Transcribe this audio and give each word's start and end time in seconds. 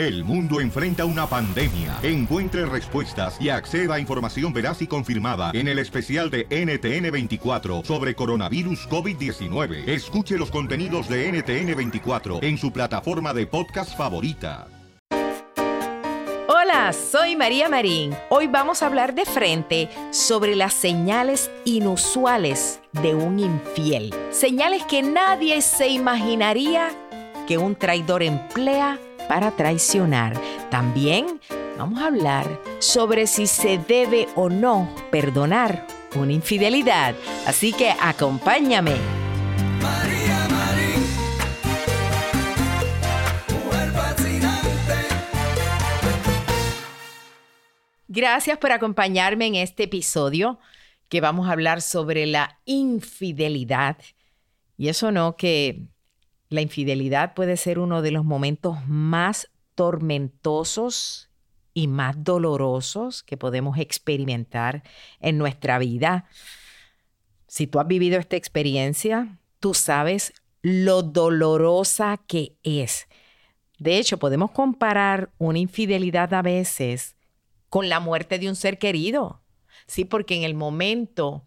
El 0.00 0.24
mundo 0.24 0.62
enfrenta 0.62 1.04
una 1.04 1.26
pandemia. 1.26 1.98
Encuentre 2.02 2.64
respuestas 2.64 3.38
y 3.38 3.50
acceda 3.50 3.96
a 3.96 4.00
información 4.00 4.50
veraz 4.50 4.80
y 4.80 4.86
confirmada 4.86 5.50
en 5.52 5.68
el 5.68 5.78
especial 5.78 6.30
de 6.30 6.48
NTN24 6.48 7.84
sobre 7.84 8.14
coronavirus 8.14 8.88
COVID-19. 8.88 9.86
Escuche 9.86 10.38
los 10.38 10.50
contenidos 10.50 11.06
de 11.06 11.30
NTN24 11.30 12.42
en 12.42 12.56
su 12.56 12.72
plataforma 12.72 13.34
de 13.34 13.46
podcast 13.46 13.94
favorita. 13.94 14.68
Hola, 16.48 16.94
soy 16.94 17.36
María 17.36 17.68
Marín. 17.68 18.16
Hoy 18.30 18.46
vamos 18.46 18.82
a 18.82 18.86
hablar 18.86 19.14
de 19.14 19.26
frente 19.26 19.90
sobre 20.12 20.56
las 20.56 20.72
señales 20.72 21.50
inusuales 21.66 22.80
de 23.02 23.14
un 23.14 23.38
infiel. 23.38 24.14
Señales 24.30 24.82
que 24.84 25.02
nadie 25.02 25.60
se 25.60 25.88
imaginaría 25.88 26.88
que 27.46 27.58
un 27.58 27.76
traidor 27.76 28.22
emplea 28.22 28.98
para 29.30 29.52
traicionar. 29.52 30.36
También 30.72 31.40
vamos 31.78 32.02
a 32.02 32.06
hablar 32.06 32.60
sobre 32.80 33.28
si 33.28 33.46
se 33.46 33.78
debe 33.78 34.26
o 34.34 34.48
no 34.48 34.92
perdonar 35.12 35.86
una 36.16 36.32
infidelidad. 36.32 37.14
Así 37.46 37.72
que 37.72 37.94
acompáñame. 38.00 38.96
María 39.80 40.48
Marín, 40.50 41.04
Gracias 48.08 48.58
por 48.58 48.72
acompañarme 48.72 49.46
en 49.46 49.54
este 49.54 49.84
episodio 49.84 50.58
que 51.08 51.20
vamos 51.20 51.48
a 51.48 51.52
hablar 51.52 51.82
sobre 51.82 52.26
la 52.26 52.58
infidelidad. 52.64 53.96
Y 54.76 54.88
eso 54.88 55.12
no 55.12 55.36
que 55.36 55.86
la 56.50 56.60
infidelidad 56.60 57.34
puede 57.34 57.56
ser 57.56 57.78
uno 57.78 58.02
de 58.02 58.10
los 58.10 58.24
momentos 58.24 58.76
más 58.86 59.48
tormentosos 59.74 61.30
y 61.72 61.86
más 61.86 62.22
dolorosos 62.22 63.22
que 63.22 63.36
podemos 63.36 63.78
experimentar 63.78 64.82
en 65.20 65.38
nuestra 65.38 65.78
vida. 65.78 66.26
Si 67.46 67.66
tú 67.66 67.78
has 67.78 67.86
vivido 67.86 68.18
esta 68.18 68.36
experiencia, 68.36 69.38
tú 69.60 69.74
sabes 69.74 70.32
lo 70.62 71.02
dolorosa 71.02 72.20
que 72.26 72.56
es. 72.62 73.06
De 73.78 73.96
hecho, 73.98 74.18
podemos 74.18 74.50
comparar 74.50 75.30
una 75.38 75.58
infidelidad 75.58 76.34
a 76.34 76.42
veces 76.42 77.16
con 77.68 77.88
la 77.88 78.00
muerte 78.00 78.38
de 78.38 78.48
un 78.48 78.56
ser 78.56 78.78
querido. 78.78 79.40
Sí, 79.86 80.04
porque 80.04 80.36
en 80.36 80.42
el 80.42 80.54
momento 80.54 81.44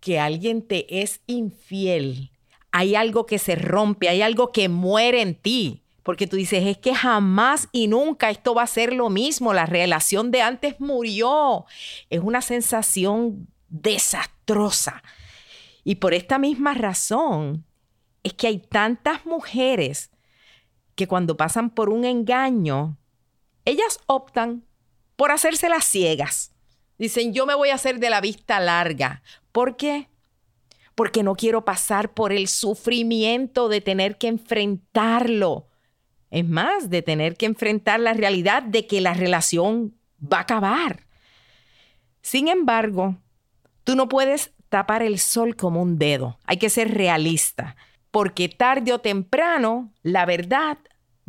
que 0.00 0.18
alguien 0.18 0.62
te 0.66 1.02
es 1.02 1.20
infiel, 1.26 2.32
hay 2.76 2.96
algo 2.96 3.24
que 3.24 3.38
se 3.38 3.54
rompe, 3.54 4.08
hay 4.08 4.20
algo 4.20 4.50
que 4.50 4.68
muere 4.68 5.22
en 5.22 5.36
ti. 5.36 5.84
Porque 6.02 6.26
tú 6.26 6.34
dices, 6.34 6.66
es 6.66 6.76
que 6.76 6.92
jamás 6.92 7.68
y 7.70 7.86
nunca 7.86 8.30
esto 8.30 8.52
va 8.52 8.64
a 8.64 8.66
ser 8.66 8.92
lo 8.92 9.10
mismo. 9.10 9.54
La 9.54 9.64
relación 9.64 10.32
de 10.32 10.42
antes 10.42 10.80
murió. 10.80 11.66
Es 12.10 12.18
una 12.18 12.40
sensación 12.40 13.46
desastrosa. 13.68 15.04
Y 15.84 15.94
por 15.94 16.14
esta 16.14 16.40
misma 16.40 16.74
razón 16.74 17.64
es 18.24 18.34
que 18.34 18.48
hay 18.48 18.58
tantas 18.58 19.24
mujeres 19.24 20.10
que 20.96 21.06
cuando 21.06 21.36
pasan 21.36 21.70
por 21.70 21.90
un 21.90 22.04
engaño, 22.04 22.98
ellas 23.64 24.00
optan 24.06 24.64
por 25.14 25.30
hacerse 25.30 25.68
las 25.68 25.84
ciegas. 25.84 26.50
Dicen, 26.98 27.32
yo 27.32 27.46
me 27.46 27.54
voy 27.54 27.68
a 27.68 27.76
hacer 27.76 28.00
de 28.00 28.10
la 28.10 28.20
vista 28.20 28.58
larga. 28.58 29.22
¿Por 29.52 29.76
qué? 29.76 30.08
Porque 30.94 31.22
no 31.22 31.34
quiero 31.34 31.64
pasar 31.64 32.12
por 32.14 32.32
el 32.32 32.48
sufrimiento 32.48 33.68
de 33.68 33.80
tener 33.80 34.16
que 34.16 34.28
enfrentarlo. 34.28 35.68
Es 36.30 36.48
más, 36.48 36.90
de 36.90 37.02
tener 37.02 37.36
que 37.36 37.46
enfrentar 37.46 38.00
la 38.00 38.12
realidad 38.12 38.62
de 38.62 38.86
que 38.86 39.00
la 39.00 39.14
relación 39.14 39.94
va 40.20 40.38
a 40.38 40.42
acabar. 40.42 41.06
Sin 42.22 42.48
embargo, 42.48 43.16
tú 43.84 43.96
no 43.96 44.08
puedes 44.08 44.52
tapar 44.68 45.02
el 45.02 45.18
sol 45.18 45.56
como 45.56 45.82
un 45.82 45.98
dedo. 45.98 46.38
Hay 46.44 46.56
que 46.56 46.70
ser 46.70 46.94
realista, 46.94 47.76
porque 48.10 48.48
tarde 48.48 48.92
o 48.92 49.00
temprano 49.00 49.92
la 50.02 50.24
verdad 50.26 50.78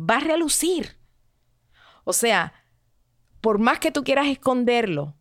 va 0.00 0.16
a 0.16 0.20
relucir. 0.20 0.96
O 2.04 2.12
sea, 2.12 2.52
por 3.40 3.58
más 3.58 3.78
que 3.78 3.92
tú 3.92 4.04
quieras 4.04 4.26
esconderlo, 4.26 5.14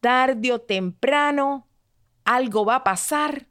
tarde 0.00 0.52
o 0.52 0.60
temprano 0.60 1.66
algo 2.26 2.64
va 2.66 2.76
a 2.76 2.84
pasar 2.84 3.46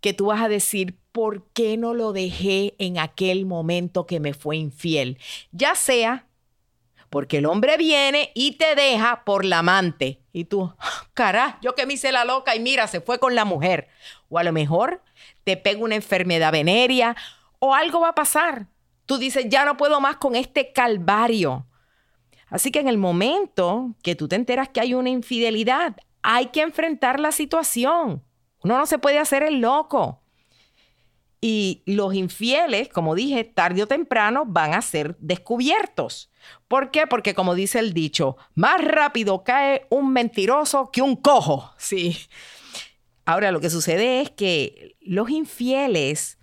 que 0.00 0.14
tú 0.14 0.26
vas 0.26 0.40
a 0.40 0.48
decir, 0.48 0.98
¿por 1.12 1.46
qué 1.52 1.76
no 1.76 1.92
lo 1.92 2.12
dejé 2.12 2.74
en 2.78 2.98
aquel 2.98 3.44
momento 3.44 4.06
que 4.06 4.18
me 4.18 4.32
fue 4.32 4.56
infiel? 4.56 5.18
Ya 5.52 5.74
sea 5.74 6.26
porque 7.12 7.38
el 7.38 7.46
hombre 7.46 7.76
viene 7.76 8.32
y 8.34 8.52
te 8.52 8.74
deja 8.74 9.22
por 9.26 9.44
la 9.44 9.58
amante. 9.58 10.22
Y 10.32 10.46
tú, 10.46 10.74
carajo, 11.14 11.58
yo 11.60 11.74
que 11.74 11.84
me 11.84 11.92
hice 11.92 12.10
la 12.10 12.24
loca 12.24 12.56
y 12.56 12.60
mira, 12.60 12.86
se 12.86 13.02
fue 13.02 13.18
con 13.18 13.34
la 13.34 13.44
mujer. 13.44 13.88
O 14.30 14.38
a 14.38 14.42
lo 14.42 14.50
mejor 14.50 15.02
te 15.44 15.58
pega 15.58 15.84
una 15.84 15.94
enfermedad 15.94 16.52
venérea 16.52 17.14
o 17.58 17.74
algo 17.74 18.00
va 18.00 18.08
a 18.08 18.14
pasar. 18.14 18.66
Tú 19.04 19.18
dices, 19.18 19.44
ya 19.48 19.66
no 19.66 19.76
puedo 19.76 20.00
más 20.00 20.16
con 20.16 20.34
este 20.34 20.72
calvario. 20.72 21.66
Así 22.48 22.70
que 22.70 22.80
en 22.80 22.88
el 22.88 22.96
momento 22.96 23.94
que 24.02 24.14
tú 24.14 24.26
te 24.26 24.36
enteras 24.36 24.70
que 24.70 24.80
hay 24.80 24.94
una 24.94 25.10
infidelidad, 25.10 25.96
hay 26.22 26.46
que 26.46 26.62
enfrentar 26.62 27.20
la 27.20 27.32
situación. 27.32 28.24
Uno 28.62 28.78
no 28.78 28.86
se 28.86 28.98
puede 28.98 29.18
hacer 29.18 29.42
el 29.42 29.60
loco. 29.60 30.22
Y 31.40 31.82
los 31.86 32.14
infieles, 32.14 32.88
como 32.88 33.16
dije, 33.16 33.42
tarde 33.42 33.82
o 33.82 33.88
temprano 33.88 34.44
van 34.46 34.74
a 34.74 34.82
ser 34.82 35.16
descubiertos. 35.18 36.30
¿Por 36.68 36.92
qué? 36.92 37.08
Porque 37.08 37.34
como 37.34 37.56
dice 37.56 37.80
el 37.80 37.92
dicho, 37.92 38.36
más 38.54 38.82
rápido 38.82 39.42
cae 39.42 39.86
un 39.90 40.12
mentiroso 40.12 40.90
que 40.92 41.02
un 41.02 41.16
cojo. 41.16 41.72
Sí. 41.78 42.16
Ahora, 43.24 43.52
lo 43.52 43.60
que 43.60 43.70
sucede 43.70 44.20
es 44.20 44.30
que 44.30 44.96
los 45.00 45.30
infieles 45.30 46.38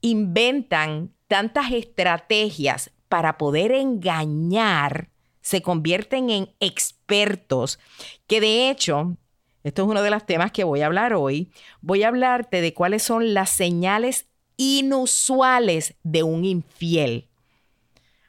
inventan 0.00 1.14
tantas 1.28 1.70
estrategias 1.70 2.90
para 3.08 3.38
poder 3.38 3.72
engañar 3.72 5.11
se 5.42 5.60
convierten 5.60 6.30
en 6.30 6.54
expertos, 6.60 7.78
que 8.26 8.40
de 8.40 8.70
hecho, 8.70 9.16
esto 9.64 9.82
es 9.82 9.88
uno 9.88 10.02
de 10.02 10.10
los 10.10 10.24
temas 10.24 10.52
que 10.52 10.64
voy 10.64 10.80
a 10.80 10.86
hablar 10.86 11.12
hoy, 11.14 11.52
voy 11.80 12.04
a 12.04 12.08
hablarte 12.08 12.60
de 12.60 12.72
cuáles 12.72 13.02
son 13.02 13.34
las 13.34 13.50
señales 13.50 14.26
inusuales 14.56 15.94
de 16.02 16.22
un 16.22 16.44
infiel. 16.44 17.28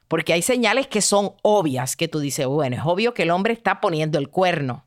Porque 0.08 0.34
hay 0.34 0.42
señales 0.42 0.88
que 0.88 1.02
son 1.02 1.34
obvias, 1.42 1.96
que 1.96 2.08
tú 2.08 2.20
dices, 2.20 2.46
bueno, 2.46 2.76
es 2.76 2.82
obvio 2.86 3.14
que 3.14 3.24
el 3.24 3.32
hombre 3.32 3.54
está 3.54 3.80
poniendo 3.80 4.20
el 4.20 4.30
cuerno. 4.30 4.86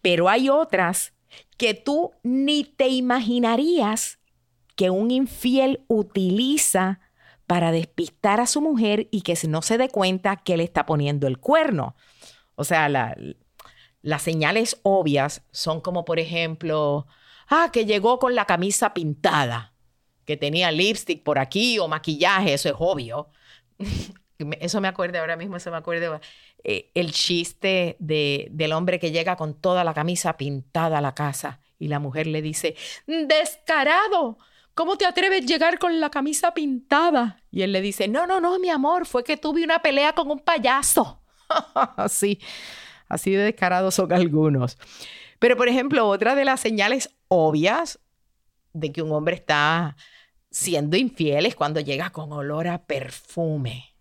Pero 0.00 0.28
hay 0.28 0.48
otras 0.48 1.12
que 1.56 1.74
tú 1.74 2.12
ni 2.22 2.64
te 2.64 2.88
imaginarías 2.88 4.18
que 4.74 4.90
un 4.90 5.10
infiel 5.10 5.84
utiliza 5.86 7.00
para 7.46 7.72
despistar 7.72 8.40
a 8.40 8.46
su 8.46 8.60
mujer 8.60 9.08
y 9.10 9.22
que 9.22 9.36
no 9.48 9.62
se 9.62 9.78
dé 9.78 9.88
cuenta 9.88 10.36
que 10.36 10.56
le 10.56 10.64
está 10.64 10.86
poniendo 10.86 11.26
el 11.26 11.38
cuerno. 11.38 11.96
O 12.54 12.64
sea, 12.64 12.88
las 12.88 14.22
señales 14.22 14.78
obvias 14.82 15.42
son 15.50 15.80
como, 15.80 16.04
por 16.04 16.18
ejemplo, 16.18 17.06
ah, 17.48 17.70
que 17.72 17.84
llegó 17.84 18.18
con 18.18 18.34
la 18.34 18.46
camisa 18.46 18.94
pintada, 18.94 19.74
que 20.24 20.36
tenía 20.36 20.70
lipstick 20.70 21.22
por 21.22 21.38
aquí 21.38 21.78
o 21.78 21.88
maquillaje, 21.88 22.54
eso 22.54 22.68
es 22.68 22.74
obvio. 22.78 23.30
eso 24.60 24.80
me 24.80 24.88
acuerdo 24.88 25.18
ahora 25.18 25.36
mismo, 25.36 25.56
eso 25.56 25.70
me 25.70 25.76
acuerdo 25.76 26.20
eh, 26.64 26.90
el 26.94 27.12
chiste 27.12 27.96
de, 27.98 28.48
del 28.50 28.72
hombre 28.72 28.98
que 28.98 29.10
llega 29.10 29.36
con 29.36 29.54
toda 29.54 29.84
la 29.84 29.94
camisa 29.94 30.36
pintada 30.36 30.98
a 30.98 31.00
la 31.00 31.14
casa 31.14 31.60
y 31.78 31.88
la 31.88 31.98
mujer 31.98 32.26
le 32.28 32.42
dice, 32.42 32.76
descarado, 33.06 34.38
¿Cómo 34.74 34.96
te 34.96 35.04
atreves 35.04 35.42
a 35.42 35.46
llegar 35.46 35.78
con 35.78 36.00
la 36.00 36.10
camisa 36.10 36.54
pintada? 36.54 37.42
Y 37.50 37.62
él 37.62 37.72
le 37.72 37.82
dice, 37.82 38.08
no, 38.08 38.26
no, 38.26 38.40
no, 38.40 38.58
mi 38.58 38.70
amor, 38.70 39.06
fue 39.06 39.22
que 39.22 39.36
tuve 39.36 39.64
una 39.64 39.80
pelea 39.80 40.14
con 40.14 40.30
un 40.30 40.38
payaso. 40.38 41.20
así, 41.96 42.40
así 43.08 43.32
de 43.32 43.44
descarados 43.44 43.94
son 43.94 44.12
algunos. 44.12 44.78
Pero, 45.38 45.58
por 45.58 45.68
ejemplo, 45.68 46.08
otra 46.08 46.34
de 46.34 46.46
las 46.46 46.60
señales 46.60 47.14
obvias 47.28 48.00
de 48.72 48.92
que 48.92 49.02
un 49.02 49.12
hombre 49.12 49.34
está 49.34 49.96
siendo 50.50 50.96
infiel 50.96 51.44
es 51.44 51.54
cuando 51.54 51.80
llega 51.80 52.10
con 52.10 52.32
olor 52.32 52.68
a 52.68 52.84
perfume. 52.86 53.94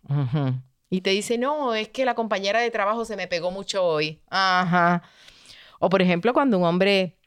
Y 0.90 1.01
te 1.01 1.10
dice, 1.10 1.38
no, 1.38 1.74
es 1.74 1.90
que 1.90 2.06
la 2.06 2.16
compañera 2.16 2.62
de 2.62 2.72
trabajo 2.72 3.04
se 3.04 3.18
me 3.18 3.28
pegó 3.28 3.51
mucho 3.51 3.84
hoy. 3.84 4.22
Ajá. 4.30 5.04
O, 5.80 5.90
por 5.90 6.01
ejemplo, 6.01 6.31
cuando 6.31 6.57
un 6.57 6.63
hombre 6.63 7.18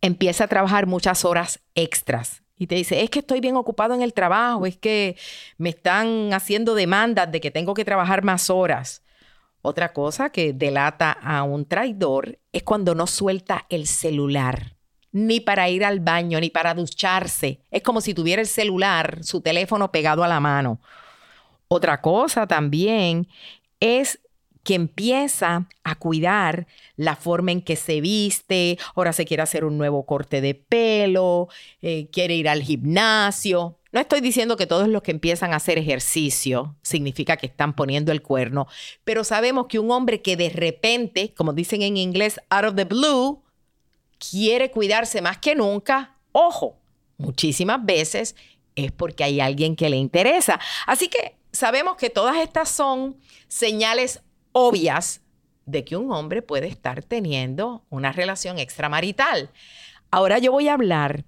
empieza 0.00 0.44
a 0.44 0.48
trabajar 0.48 0.86
muchas 0.86 1.24
horas 1.24 1.60
extras 1.74 2.44
y 2.58 2.66
te 2.66 2.74
dice, 2.74 3.02
es 3.02 3.10
que 3.10 3.20
estoy 3.20 3.40
bien 3.40 3.56
ocupado 3.56 3.94
en 3.94 4.02
el 4.02 4.12
trabajo, 4.12 4.66
es 4.66 4.76
que 4.76 5.16
me 5.56 5.70
están 5.70 6.32
haciendo 6.32 6.74
demandas 6.74 7.30
de 7.30 7.40
que 7.40 7.50
tengo 7.50 7.74
que 7.74 7.84
trabajar 7.84 8.24
más 8.24 8.50
horas. 8.50 9.02
Otra 9.62 9.92
cosa 9.92 10.30
que 10.30 10.52
delata 10.52 11.12
a 11.12 11.42
un 11.42 11.64
traidor 11.64 12.38
es 12.52 12.62
cuando 12.62 12.94
no 12.94 13.06
suelta 13.06 13.66
el 13.68 13.86
celular, 13.86 14.76
ni 15.12 15.40
para 15.40 15.68
ir 15.68 15.84
al 15.84 16.00
baño, 16.00 16.40
ni 16.40 16.50
para 16.50 16.74
ducharse. 16.74 17.60
Es 17.70 17.82
como 17.82 18.00
si 18.00 18.14
tuviera 18.14 18.42
el 18.42 18.48
celular, 18.48 19.22
su 19.22 19.40
teléfono 19.40 19.90
pegado 19.90 20.24
a 20.24 20.28
la 20.28 20.40
mano. 20.40 20.80
Otra 21.68 22.00
cosa 22.00 22.46
también 22.46 23.28
es 23.80 24.20
que 24.62 24.74
empieza 24.74 25.68
a 25.84 25.94
cuidar 25.94 26.66
la 26.96 27.16
forma 27.16 27.52
en 27.52 27.62
que 27.62 27.76
se 27.76 28.00
viste, 28.00 28.78
ahora 28.94 29.12
se 29.12 29.24
quiere 29.24 29.42
hacer 29.42 29.64
un 29.64 29.78
nuevo 29.78 30.04
corte 30.04 30.40
de 30.40 30.54
pelo, 30.54 31.48
eh, 31.80 32.08
quiere 32.12 32.34
ir 32.34 32.48
al 32.48 32.62
gimnasio. 32.62 33.78
No 33.90 34.00
estoy 34.00 34.20
diciendo 34.20 34.56
que 34.56 34.66
todos 34.66 34.88
los 34.88 35.02
que 35.02 35.12
empiezan 35.12 35.52
a 35.52 35.56
hacer 35.56 35.78
ejercicio 35.78 36.76
significa 36.82 37.38
que 37.38 37.46
están 37.46 37.74
poniendo 37.74 38.12
el 38.12 38.20
cuerno, 38.20 38.66
pero 39.04 39.24
sabemos 39.24 39.66
que 39.66 39.78
un 39.78 39.90
hombre 39.90 40.20
que 40.20 40.36
de 40.36 40.50
repente, 40.50 41.32
como 41.34 41.54
dicen 41.54 41.82
en 41.82 41.96
inglés, 41.96 42.38
out 42.50 42.66
of 42.66 42.74
the 42.74 42.84
blue, 42.84 43.42
quiere 44.18 44.70
cuidarse 44.70 45.22
más 45.22 45.38
que 45.38 45.54
nunca, 45.54 46.16
ojo, 46.32 46.78
muchísimas 47.16 47.84
veces 47.84 48.36
es 48.74 48.92
porque 48.92 49.24
hay 49.24 49.40
alguien 49.40 49.74
que 49.74 49.88
le 49.88 49.96
interesa. 49.96 50.60
Así 50.86 51.08
que 51.08 51.36
sabemos 51.52 51.96
que 51.96 52.10
todas 52.10 52.36
estas 52.36 52.68
son 52.68 53.16
señales 53.48 54.20
obvias 54.66 55.22
de 55.66 55.84
que 55.84 55.96
un 55.96 56.10
hombre 56.12 56.42
puede 56.42 56.66
estar 56.66 57.02
teniendo 57.02 57.84
una 57.90 58.12
relación 58.12 58.58
extramarital. 58.58 59.50
Ahora 60.10 60.38
yo 60.38 60.52
voy 60.52 60.68
a 60.68 60.74
hablar 60.74 61.24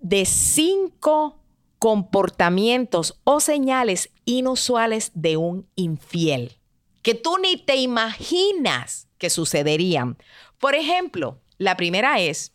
de 0.00 0.24
cinco 0.24 1.38
comportamientos 1.78 3.20
o 3.24 3.40
señales 3.40 4.10
inusuales 4.24 5.12
de 5.14 5.36
un 5.36 5.68
infiel 5.76 6.58
que 7.02 7.14
tú 7.14 7.36
ni 7.36 7.58
te 7.58 7.76
imaginas 7.76 9.08
que 9.18 9.28
sucederían. 9.28 10.16
Por 10.58 10.74
ejemplo, 10.74 11.38
la 11.58 11.76
primera 11.76 12.18
es 12.18 12.54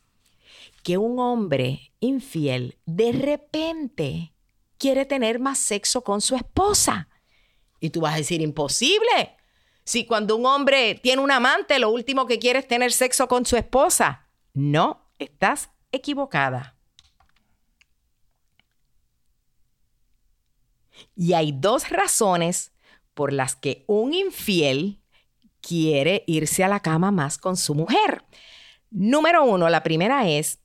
que 0.81 0.97
un 0.97 1.19
hombre 1.19 1.91
infiel 1.99 2.77
de 2.87 3.11
repente 3.11 4.33
quiere 4.79 5.05
tener 5.05 5.39
más 5.39 5.59
sexo 5.59 6.03
con 6.03 6.19
su 6.21 6.35
esposa. 6.35 7.09
Y 7.79 7.91
tú 7.91 8.01
vas 8.01 8.15
a 8.15 8.17
decir, 8.17 8.41
imposible. 8.41 9.37
Si 9.89 10.05
cuando 10.05 10.35
un 10.35 10.45
hombre 10.45 10.93
tiene 11.01 11.19
un 11.19 11.31
amante, 11.31 11.79
lo 11.79 11.89
último 11.89 12.27
que 12.27 12.37
quiere 12.37 12.59
es 12.59 12.67
tener 12.67 12.91
sexo 12.91 13.27
con 13.27 13.47
su 13.47 13.57
esposa. 13.57 14.27
No, 14.53 15.09
estás 15.17 15.71
equivocada. 15.91 16.77
Y 21.15 21.33
hay 21.33 21.53
dos 21.53 21.89
razones 21.89 22.71
por 23.15 23.33
las 23.33 23.55
que 23.55 23.83
un 23.87 24.13
infiel 24.13 25.01
quiere 25.59 26.23
irse 26.27 26.63
a 26.63 26.67
la 26.67 26.81
cama 26.81 27.09
más 27.09 27.39
con 27.39 27.57
su 27.57 27.73
mujer. 27.73 28.23
Número 28.91 29.43
uno, 29.43 29.69
la 29.69 29.81
primera 29.81 30.29
es 30.29 30.59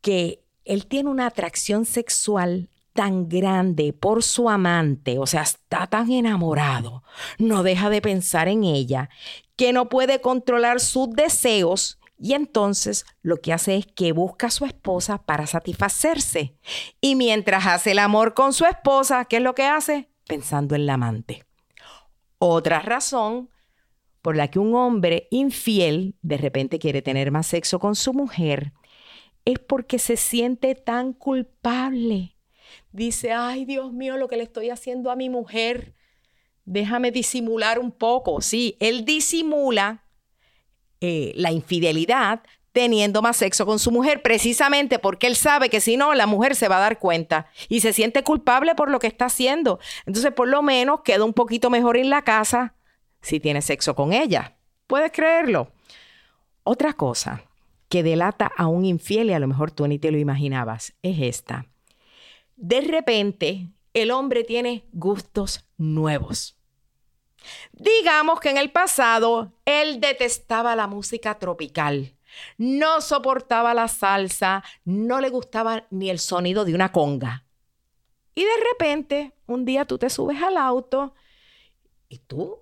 que 0.00 0.42
él 0.64 0.86
tiene 0.86 1.10
una 1.10 1.26
atracción 1.26 1.84
sexual 1.84 2.70
tan 2.92 3.28
grande 3.28 3.92
por 3.92 4.22
su 4.22 4.48
amante, 4.48 5.18
o 5.18 5.26
sea, 5.26 5.42
está 5.42 5.86
tan 5.86 6.10
enamorado, 6.10 7.02
no 7.38 7.62
deja 7.62 7.90
de 7.90 8.02
pensar 8.02 8.48
en 8.48 8.64
ella, 8.64 9.08
que 9.56 9.72
no 9.72 9.88
puede 9.88 10.20
controlar 10.20 10.80
sus 10.80 11.10
deseos 11.10 11.98
y 12.18 12.34
entonces 12.34 13.04
lo 13.22 13.38
que 13.38 13.52
hace 13.52 13.76
es 13.76 13.86
que 13.86 14.12
busca 14.12 14.46
a 14.46 14.50
su 14.50 14.64
esposa 14.64 15.18
para 15.18 15.48
satisfacerse. 15.48 16.54
Y 17.00 17.16
mientras 17.16 17.66
hace 17.66 17.90
el 17.90 17.98
amor 17.98 18.34
con 18.34 18.52
su 18.52 18.64
esposa, 18.64 19.24
¿qué 19.24 19.38
es 19.38 19.42
lo 19.42 19.56
que 19.56 19.64
hace? 19.64 20.08
Pensando 20.28 20.76
en 20.76 20.86
la 20.86 20.94
amante. 20.94 21.44
Otra 22.38 22.78
razón 22.78 23.50
por 24.22 24.36
la 24.36 24.48
que 24.48 24.60
un 24.60 24.76
hombre 24.76 25.26
infiel 25.32 26.14
de 26.22 26.36
repente 26.36 26.78
quiere 26.78 27.02
tener 27.02 27.32
más 27.32 27.48
sexo 27.48 27.80
con 27.80 27.96
su 27.96 28.14
mujer 28.14 28.72
es 29.44 29.58
porque 29.58 29.98
se 29.98 30.16
siente 30.16 30.76
tan 30.76 31.12
culpable 31.14 32.36
dice, 32.92 33.32
ay 33.32 33.64
Dios 33.64 33.92
mío, 33.92 34.16
lo 34.16 34.28
que 34.28 34.36
le 34.36 34.44
estoy 34.44 34.70
haciendo 34.70 35.10
a 35.10 35.16
mi 35.16 35.28
mujer, 35.28 35.94
déjame 36.64 37.10
disimular 37.10 37.78
un 37.78 37.90
poco. 37.90 38.40
Sí, 38.40 38.76
él 38.80 39.04
disimula 39.04 40.04
eh, 41.00 41.32
la 41.34 41.50
infidelidad 41.50 42.42
teniendo 42.70 43.20
más 43.20 43.36
sexo 43.36 43.66
con 43.66 43.78
su 43.78 43.90
mujer, 43.90 44.22
precisamente 44.22 44.98
porque 44.98 45.26
él 45.26 45.36
sabe 45.36 45.68
que 45.68 45.80
si 45.80 45.96
no, 45.98 46.14
la 46.14 46.26
mujer 46.26 46.54
se 46.54 46.68
va 46.68 46.78
a 46.78 46.80
dar 46.80 46.98
cuenta 46.98 47.46
y 47.68 47.80
se 47.80 47.92
siente 47.92 48.22
culpable 48.22 48.74
por 48.74 48.90
lo 48.90 48.98
que 48.98 49.08
está 49.08 49.26
haciendo. 49.26 49.78
Entonces, 50.06 50.32
por 50.32 50.48
lo 50.48 50.62
menos 50.62 51.00
queda 51.04 51.24
un 51.24 51.34
poquito 51.34 51.68
mejor 51.68 51.98
en 51.98 52.08
la 52.08 52.22
casa 52.22 52.74
si 53.20 53.40
tiene 53.40 53.60
sexo 53.60 53.94
con 53.94 54.12
ella. 54.14 54.56
¿Puedes 54.86 55.12
creerlo? 55.12 55.70
Otra 56.64 56.94
cosa 56.94 57.42
que 57.90 58.02
delata 58.02 58.50
a 58.56 58.68
un 58.68 58.86
infiel 58.86 59.28
y 59.28 59.32
a 59.34 59.38
lo 59.38 59.48
mejor 59.48 59.70
tú 59.70 59.86
ni 59.86 59.98
te 59.98 60.10
lo 60.10 60.18
imaginabas 60.18 60.94
es 61.02 61.18
esta 61.20 61.66
de 62.56 62.80
repente 62.80 63.68
el 63.94 64.10
hombre 64.10 64.44
tiene 64.44 64.84
gustos 64.92 65.66
nuevos. 65.76 66.58
Digamos 67.72 68.40
que 68.40 68.50
en 68.50 68.58
el 68.58 68.70
pasado 68.70 69.52
él 69.64 70.00
detestaba 70.00 70.76
la 70.76 70.86
música 70.86 71.38
tropical, 71.38 72.16
no 72.56 73.00
soportaba 73.00 73.74
la 73.74 73.88
salsa, 73.88 74.62
no 74.84 75.20
le 75.20 75.28
gustaba 75.28 75.86
ni 75.90 76.08
el 76.08 76.18
sonido 76.18 76.64
de 76.64 76.74
una 76.74 76.92
conga. 76.92 77.44
Y 78.34 78.42
de 78.42 78.56
repente, 78.70 79.32
un 79.46 79.64
día 79.64 79.84
tú 79.84 79.98
te 79.98 80.08
subes 80.08 80.42
al 80.42 80.56
auto 80.56 81.14
y 82.08 82.18
tú 82.18 82.60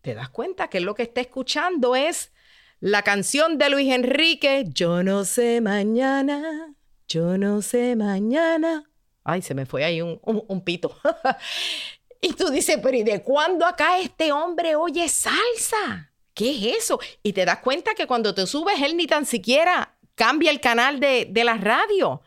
te 0.00 0.14
das 0.14 0.28
cuenta 0.28 0.68
que 0.68 0.80
lo 0.80 0.94
que 0.94 1.02
está 1.02 1.20
escuchando 1.20 1.96
es 1.96 2.32
la 2.78 3.02
canción 3.02 3.58
de 3.58 3.70
Luis 3.70 3.92
Enrique, 3.92 4.64
Yo 4.68 5.02
no 5.02 5.24
sé 5.24 5.60
mañana, 5.60 6.74
yo 7.10 7.36
no 7.36 7.60
sé 7.60 7.96
mañana. 7.96 8.88
Ay, 9.24 9.42
se 9.42 9.52
me 9.52 9.66
fue 9.66 9.84
ahí 9.84 10.00
un, 10.00 10.60
pito. 10.64 10.96
y 12.20 12.32
tú 12.34 12.50
dices, 12.50 12.78
pero 12.80 12.96
¿y 12.96 13.02
de 13.02 13.20
cuándo 13.20 13.66
acá 13.66 13.98
este 13.98 14.30
hombre 14.30 14.76
oye 14.76 15.08
salsa? 15.08 16.12
¿Qué 16.32 16.50
es 16.52 16.84
eso? 16.84 17.00
Y 17.24 17.32
te 17.32 17.44
das 17.44 17.58
cuenta 17.58 17.94
que 17.94 18.06
cuando 18.06 18.32
te 18.32 18.46
subes, 18.46 18.80
él 18.80 18.96
ni 18.96 19.08
tan 19.08 19.26
siquiera 19.26 19.96
cambia 20.14 20.52
el 20.52 20.60
canal 20.60 21.00
de, 21.00 21.26
de 21.28 21.44
la 21.44 21.54
radio. 21.54 22.22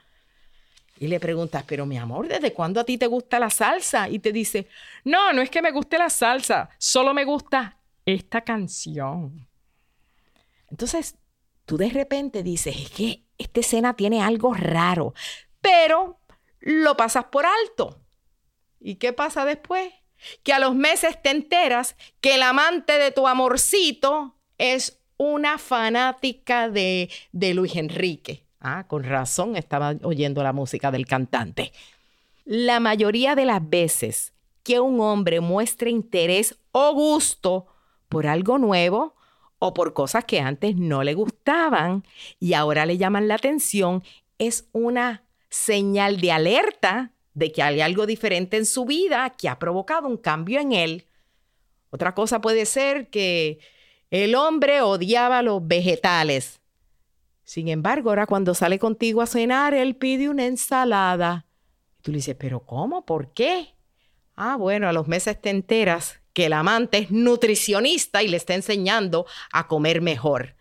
Y 0.99 1.07
le 1.07 1.19
preguntas, 1.19 1.63
pero 1.65 1.85
mi 1.85 1.97
amor, 1.97 2.27
¿desde 2.27 2.51
cuándo 2.51 2.81
a 2.81 2.83
ti 2.83 2.97
te 2.97 3.07
gusta 3.07 3.39
la 3.39 3.49
salsa? 3.49 4.09
Y 4.09 4.19
te 4.19 4.33
dice, 4.33 4.67
no, 5.05 5.31
no 5.31 5.41
es 5.41 5.49
que 5.49 5.61
me 5.61 5.71
guste 5.71 5.97
la 5.97 6.09
salsa, 6.09 6.69
solo 6.77 7.13
me 7.13 7.23
gusta 7.23 7.77
esta 8.05 8.41
canción. 8.41 9.47
Entonces, 10.69 11.15
tú 11.65 11.77
de 11.77 11.89
repente 11.89 12.43
dices, 12.43 12.75
es 12.75 12.89
que 12.89 13.22
esta 13.37 13.59
escena 13.59 13.95
tiene 13.95 14.21
algo 14.21 14.53
raro, 14.53 15.13
pero 15.61 16.19
lo 16.59 16.95
pasas 16.97 17.25
por 17.25 17.45
alto. 17.45 17.99
¿Y 18.79 18.95
qué 18.95 19.13
pasa 19.13 19.45
después? 19.45 19.93
Que 20.43 20.53
a 20.53 20.59
los 20.59 20.75
meses 20.75 21.21
te 21.21 21.31
enteras 21.31 21.95
que 22.21 22.35
el 22.35 22.43
amante 22.43 22.97
de 22.97 23.11
tu 23.11 23.27
amorcito 23.27 24.35
es 24.57 24.99
una 25.17 25.57
fanática 25.57 26.69
de, 26.69 27.09
de 27.31 27.53
Luis 27.53 27.75
Enrique. 27.75 28.43
Ah, 28.59 28.85
con 28.87 29.03
razón 29.03 29.55
estaba 29.55 29.95
oyendo 30.03 30.41
la 30.43 30.53
música 30.53 30.91
del 30.91 31.05
cantante. 31.05 31.73
La 32.45 32.79
mayoría 32.79 33.35
de 33.35 33.45
las 33.45 33.69
veces 33.69 34.33
que 34.63 34.79
un 34.79 34.99
hombre 35.01 35.41
muestre 35.41 35.89
interés 35.89 36.57
o 36.71 36.93
gusto 36.93 37.67
por 38.07 38.27
algo 38.27 38.57
nuevo 38.57 39.15
o 39.65 39.73
por 39.73 39.93
cosas 39.93 40.25
que 40.25 40.41
antes 40.41 40.75
no 40.75 41.03
le 41.03 41.13
gustaban 41.13 42.03
y 42.37 42.51
ahora 42.51 42.85
le 42.85 42.97
llaman 42.97 43.29
la 43.29 43.35
atención, 43.35 44.03
es 44.37 44.67
una 44.73 45.23
señal 45.49 46.19
de 46.19 46.33
alerta 46.33 47.13
de 47.33 47.53
que 47.53 47.63
hay 47.63 47.79
algo 47.79 48.05
diferente 48.05 48.57
en 48.57 48.65
su 48.65 48.83
vida 48.83 49.29
que 49.29 49.47
ha 49.47 49.59
provocado 49.59 50.09
un 50.09 50.17
cambio 50.17 50.59
en 50.59 50.73
él. 50.73 51.07
Otra 51.91 52.13
cosa 52.13 52.41
puede 52.41 52.65
ser 52.65 53.09
que 53.09 53.59
el 54.09 54.35
hombre 54.35 54.81
odiaba 54.81 55.41
los 55.41 55.65
vegetales. 55.65 56.59
Sin 57.45 57.69
embargo, 57.69 58.09
ahora 58.09 58.27
cuando 58.27 58.55
sale 58.55 58.79
contigo 58.79 59.21
a 59.21 59.27
cenar, 59.27 59.73
él 59.73 59.95
pide 59.95 60.27
una 60.27 60.45
ensalada. 60.45 61.45
Y 61.99 62.01
tú 62.01 62.11
le 62.11 62.17
dices, 62.17 62.35
pero 62.37 62.65
¿cómo? 62.65 63.05
¿Por 63.05 63.31
qué? 63.31 63.75
Ah, 64.35 64.57
bueno, 64.57 64.89
a 64.89 64.93
los 64.93 65.07
meses 65.07 65.39
te 65.39 65.51
enteras 65.51 66.19
que 66.33 66.47
el 66.47 66.53
amante 66.53 66.97
es 66.97 67.11
nutricionista 67.11 68.23
y 68.23 68.27
le 68.27 68.37
está 68.37 68.55
enseñando 68.55 69.25
a 69.51 69.67
comer 69.67 70.01
mejor. 70.01 70.55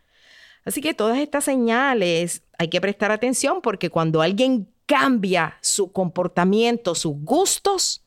Así 0.65 0.81
que 0.81 0.95
todas 0.95 1.19
estas 1.19 1.45
señales 1.45 2.43
hay 2.59 2.69
que 2.69 2.81
prestar 2.81 3.11
atención 3.11 3.61
porque 3.63 3.91
cuando 3.91 4.23
alguien 4.23 4.69
cambia 4.87 5.59
su 5.61 5.93
comportamiento, 5.93 6.95
sus 6.95 7.15
gustos, 7.17 8.05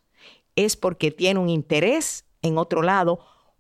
es 0.56 0.78
porque 0.78 1.12
tiene 1.12 1.40
un 1.40 1.50
interés 1.50 2.26
en 2.42 2.58
otro 2.58 2.82
lado 2.82 3.20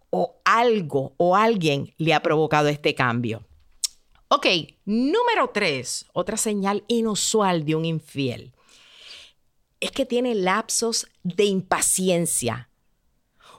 o 0.09 0.39
algo 0.45 1.13
o 1.17 1.35
alguien 1.35 1.93
le 1.97 2.13
ha 2.13 2.21
provocado 2.21 2.69
este 2.69 2.95
cambio. 2.95 3.45
Ok, 4.27 4.47
número 4.85 5.49
tres, 5.53 6.05
otra 6.13 6.37
señal 6.37 6.83
inusual 6.87 7.65
de 7.65 7.75
un 7.75 7.85
infiel, 7.85 8.53
es 9.79 9.91
que 9.91 10.05
tiene 10.05 10.33
lapsos 10.35 11.07
de 11.23 11.45
impaciencia. 11.45 12.69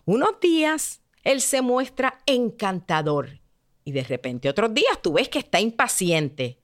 Unos 0.07 0.39
días 0.41 1.03
él 1.25 1.41
se 1.41 1.63
muestra 1.63 2.21
encantador 2.27 3.41
y 3.85 3.91
de 3.91 4.05
repente 4.05 4.49
otros 4.49 4.73
días 4.73 5.03
tú 5.03 5.15
ves 5.15 5.29
que 5.29 5.41
está 5.41 5.59
impaciente. 5.59 6.61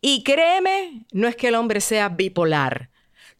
Y 0.00 0.22
créeme, 0.22 1.04
no 1.10 1.26
es 1.26 1.34
que 1.34 1.48
el 1.48 1.56
hombre 1.56 1.80
sea 1.80 2.08
bipolar. 2.08 2.90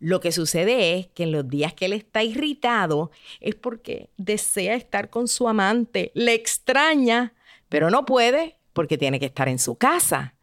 Lo 0.00 0.18
que 0.18 0.32
sucede 0.32 0.99
es 0.99 1.06
que 1.06 1.23
en 1.23 1.30
los 1.30 1.49
días 1.49 1.73
que 1.73 1.84
él 1.84 1.92
está 1.92 2.25
irritado 2.25 3.12
es 3.40 3.54
porque 3.54 4.11
desea 4.16 4.75
estar 4.75 5.08
con 5.08 5.28
su 5.28 5.49
amante, 5.49 6.11
le 6.14 6.34
extraña, 6.34 7.32
pero 7.68 7.90
no 7.90 8.04
puede 8.04 8.58
porque 8.73 8.99
tiene 8.99 9.20
que 9.20 9.26
estar 9.26 9.49
en 9.49 9.61
su 9.61 9.76
casa. 9.76 10.34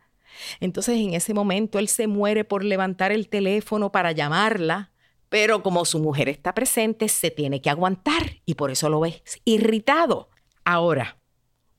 Entonces 0.62 0.96
en 0.96 1.16
ese 1.16 1.34
momento 1.34 1.80
él 1.80 1.90
se 1.90 2.08
muere 2.08 2.46
por 2.46 2.64
levantar 2.64 3.12
el 3.12 3.28
teléfono 3.28 3.92
para 3.92 4.14
llamarla, 4.14 4.91
pero 5.32 5.64
como 5.64 5.86
su 5.86 6.00
mujer 6.00 6.28
está 6.28 6.54
presente, 6.54 7.08
se 7.08 7.32
tiene 7.32 7.62
que 7.62 7.70
aguantar 7.70 8.42
y 8.46 8.56
por 8.56 8.70
eso 8.70 8.90
lo 8.90 9.00
ves 9.00 9.24
irritado. 9.46 10.30
Ahora, 10.66 11.22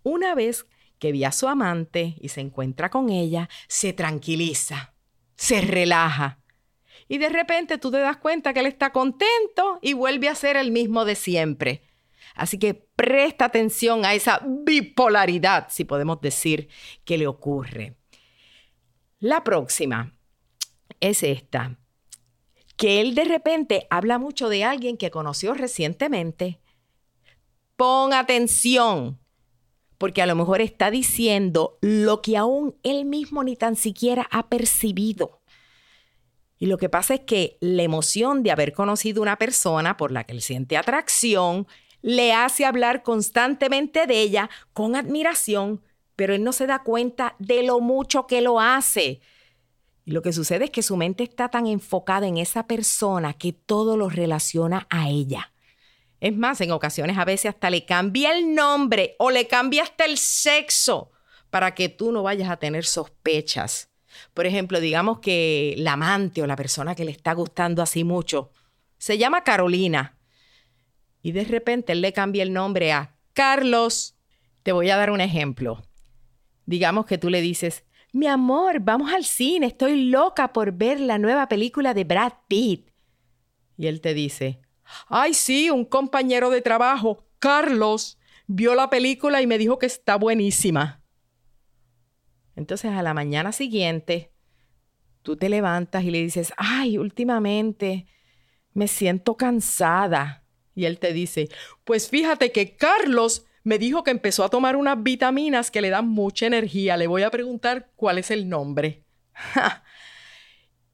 una 0.02 0.34
vez 0.34 0.64
que 0.98 1.12
vi 1.12 1.24
a 1.24 1.32
su 1.32 1.46
amante 1.48 2.16
y 2.18 2.30
se 2.30 2.40
encuentra 2.40 2.88
con 2.88 3.10
ella, 3.10 3.50
se 3.68 3.92
tranquiliza, 3.92 4.94
se 5.36 5.60
relaja 5.60 6.40
y 7.08 7.18
de 7.18 7.28
repente 7.28 7.76
tú 7.76 7.90
te 7.90 7.98
das 7.98 8.16
cuenta 8.16 8.54
que 8.54 8.60
él 8.60 8.66
está 8.66 8.90
contento 8.90 9.78
y 9.82 9.92
vuelve 9.92 10.30
a 10.30 10.34
ser 10.34 10.56
el 10.56 10.70
mismo 10.70 11.04
de 11.04 11.14
siempre. 11.14 11.82
Así 12.34 12.58
que 12.58 12.72
presta 12.72 13.44
atención 13.44 14.06
a 14.06 14.14
esa 14.14 14.40
bipolaridad, 14.46 15.66
si 15.68 15.84
podemos 15.84 16.22
decir, 16.22 16.70
que 17.04 17.18
le 17.18 17.26
ocurre. 17.26 17.98
La 19.18 19.44
próxima 19.44 20.14
es 21.00 21.22
esta, 21.22 21.76
que 22.82 23.00
él 23.00 23.14
de 23.14 23.22
repente 23.22 23.86
habla 23.90 24.18
mucho 24.18 24.48
de 24.48 24.64
alguien 24.64 24.96
que 24.96 25.12
conoció 25.12 25.54
recientemente. 25.54 26.58
Pon 27.76 28.12
atención, 28.12 29.20
porque 29.98 30.20
a 30.20 30.26
lo 30.26 30.34
mejor 30.34 30.60
está 30.60 30.90
diciendo 30.90 31.78
lo 31.80 32.22
que 32.22 32.36
aún 32.36 32.74
él 32.82 33.04
mismo 33.04 33.44
ni 33.44 33.54
tan 33.54 33.76
siquiera 33.76 34.26
ha 34.32 34.48
percibido. 34.48 35.42
Y 36.58 36.66
lo 36.66 36.76
que 36.76 36.88
pasa 36.88 37.14
es 37.14 37.20
que 37.20 37.56
la 37.60 37.84
emoción 37.84 38.42
de 38.42 38.50
haber 38.50 38.72
conocido 38.72 39.22
una 39.22 39.38
persona 39.38 39.96
por 39.96 40.10
la 40.10 40.24
que 40.24 40.32
él 40.32 40.42
siente 40.42 40.76
atracción 40.76 41.68
le 42.00 42.32
hace 42.32 42.64
hablar 42.64 43.04
constantemente 43.04 44.08
de 44.08 44.20
ella 44.22 44.50
con 44.72 44.96
admiración, 44.96 45.84
pero 46.16 46.34
él 46.34 46.42
no 46.42 46.50
se 46.50 46.66
da 46.66 46.82
cuenta 46.82 47.36
de 47.38 47.62
lo 47.62 47.78
mucho 47.78 48.26
que 48.26 48.40
lo 48.40 48.58
hace. 48.58 49.20
Y 50.04 50.12
lo 50.12 50.22
que 50.22 50.32
sucede 50.32 50.64
es 50.64 50.70
que 50.70 50.82
su 50.82 50.96
mente 50.96 51.22
está 51.22 51.48
tan 51.48 51.66
enfocada 51.66 52.26
en 52.26 52.38
esa 52.38 52.66
persona 52.66 53.34
que 53.34 53.52
todo 53.52 53.96
lo 53.96 54.08
relaciona 54.08 54.86
a 54.90 55.08
ella. 55.08 55.52
Es 56.20 56.36
más, 56.36 56.60
en 56.60 56.70
ocasiones 56.70 57.18
a 57.18 57.24
veces 57.24 57.50
hasta 57.50 57.70
le 57.70 57.84
cambia 57.84 58.36
el 58.36 58.54
nombre 58.54 59.16
o 59.18 59.30
le 59.30 59.48
cambia 59.48 59.82
hasta 59.82 60.04
el 60.04 60.18
sexo 60.18 61.10
para 61.50 61.74
que 61.74 61.88
tú 61.88 62.12
no 62.12 62.22
vayas 62.22 62.48
a 62.48 62.56
tener 62.56 62.84
sospechas. 62.84 63.90
Por 64.34 64.46
ejemplo, 64.46 64.80
digamos 64.80 65.20
que 65.20 65.74
la 65.78 65.94
amante 65.94 66.42
o 66.42 66.46
la 66.46 66.56
persona 66.56 66.94
que 66.94 67.04
le 67.04 67.10
está 67.10 67.32
gustando 67.32 67.82
así 67.82 68.04
mucho 68.04 68.50
se 68.98 69.18
llama 69.18 69.42
Carolina 69.42 70.16
y 71.22 71.32
de 71.32 71.44
repente 71.44 71.92
él 71.92 72.00
le 72.00 72.12
cambia 72.12 72.42
el 72.42 72.52
nombre 72.52 72.92
a 72.92 73.16
Carlos. 73.32 74.16
Te 74.62 74.72
voy 74.72 74.90
a 74.90 74.96
dar 74.96 75.10
un 75.10 75.20
ejemplo. 75.20 75.82
Digamos 76.66 77.06
que 77.06 77.18
tú 77.18 77.30
le 77.30 77.40
dices, 77.40 77.84
mi 78.12 78.26
amor, 78.26 78.80
vamos 78.80 79.12
al 79.12 79.24
cine, 79.24 79.66
estoy 79.66 80.04
loca 80.04 80.52
por 80.52 80.72
ver 80.72 81.00
la 81.00 81.18
nueva 81.18 81.48
película 81.48 81.94
de 81.94 82.04
Brad 82.04 82.32
Pitt. 82.46 82.90
Y 83.78 83.86
él 83.86 84.00
te 84.00 84.14
dice, 84.14 84.60
ay 85.08 85.34
sí, 85.34 85.70
un 85.70 85.84
compañero 85.84 86.50
de 86.50 86.60
trabajo, 86.60 87.26
Carlos, 87.38 88.18
vio 88.46 88.74
la 88.74 88.90
película 88.90 89.40
y 89.40 89.46
me 89.46 89.58
dijo 89.58 89.78
que 89.78 89.86
está 89.86 90.16
buenísima. 90.16 91.02
Entonces 92.54 92.92
a 92.92 93.02
la 93.02 93.14
mañana 93.14 93.50
siguiente, 93.50 94.32
tú 95.22 95.36
te 95.36 95.48
levantas 95.48 96.04
y 96.04 96.10
le 96.10 96.22
dices, 96.22 96.52
ay, 96.58 96.98
últimamente 96.98 98.06
me 98.74 98.88
siento 98.88 99.36
cansada. 99.36 100.44
Y 100.74 100.84
él 100.84 100.98
te 100.98 101.12
dice, 101.12 101.48
pues 101.84 102.08
fíjate 102.08 102.52
que 102.52 102.76
Carlos 102.76 103.46
me 103.64 103.78
dijo 103.78 104.02
que 104.02 104.10
empezó 104.10 104.44
a 104.44 104.48
tomar 104.48 104.76
unas 104.76 105.02
vitaminas 105.02 105.70
que 105.70 105.80
le 105.80 105.90
dan 105.90 106.08
mucha 106.08 106.46
energía. 106.46 106.96
Le 106.96 107.06
voy 107.06 107.22
a 107.22 107.30
preguntar 107.30 107.90
cuál 107.96 108.18
es 108.18 108.30
el 108.30 108.48
nombre. 108.48 109.04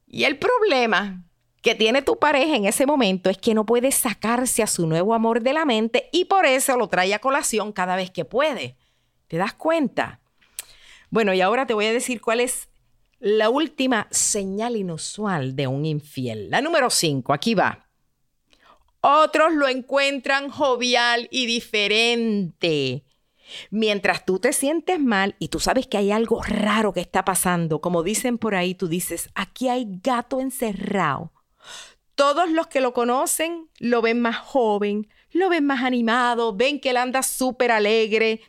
y 0.07 0.23
el 0.23 0.37
problema 0.37 1.23
que 1.61 1.75
tiene 1.75 2.01
tu 2.01 2.19
pareja 2.19 2.55
en 2.55 2.65
ese 2.65 2.85
momento 2.85 3.29
es 3.29 3.37
que 3.37 3.53
no 3.53 3.65
puede 3.65 3.91
sacarse 3.91 4.63
a 4.63 4.67
su 4.67 4.87
nuevo 4.87 5.13
amor 5.13 5.41
de 5.41 5.53
la 5.53 5.65
mente 5.65 6.09
y 6.11 6.25
por 6.25 6.45
eso 6.45 6.77
lo 6.77 6.87
trae 6.87 7.13
a 7.13 7.19
colación 7.19 7.73
cada 7.73 7.95
vez 7.95 8.11
que 8.11 8.25
puede. 8.25 8.77
¿Te 9.27 9.37
das 9.37 9.53
cuenta? 9.53 10.21
Bueno, 11.09 11.33
y 11.33 11.41
ahora 11.41 11.65
te 11.65 11.73
voy 11.73 11.85
a 11.85 11.93
decir 11.93 12.21
cuál 12.21 12.39
es 12.39 12.69
la 13.19 13.49
última 13.49 14.07
señal 14.11 14.77
inusual 14.77 15.55
de 15.55 15.67
un 15.67 15.85
infiel. 15.85 16.49
La 16.49 16.61
número 16.61 16.89
5, 16.89 17.33
aquí 17.33 17.55
va. 17.55 17.88
Otros 19.01 19.53
lo 19.53 19.67
encuentran 19.67 20.49
jovial 20.49 21.27
y 21.31 21.45
diferente. 21.45 23.05
Mientras 23.71 24.25
tú 24.25 24.39
te 24.39 24.53
sientes 24.53 24.99
mal 24.99 25.35
y 25.39 25.47
tú 25.47 25.59
sabes 25.59 25.87
que 25.87 25.97
hay 25.97 26.11
algo 26.11 26.41
raro 26.43 26.93
que 26.93 26.99
está 26.99 27.25
pasando, 27.25 27.81
como 27.81 28.03
dicen 28.03 28.37
por 28.37 28.55
ahí, 28.55 28.75
tú 28.75 28.87
dices, 28.87 29.29
aquí 29.33 29.69
hay 29.69 29.87
gato 30.03 30.39
encerrado. 30.39 31.31
Todos 32.15 32.49
los 32.49 32.67
que 32.67 32.81
lo 32.81 32.93
conocen 32.93 33.69
lo 33.79 34.01
ven 34.01 34.21
más 34.21 34.37
joven, 34.37 35.07
lo 35.31 35.49
ven 35.49 35.65
más 35.65 35.83
animado, 35.83 36.53
ven 36.53 36.79
que 36.79 36.91
él 36.91 36.97
anda 36.97 37.23
súper 37.23 37.71
alegre, 37.71 38.41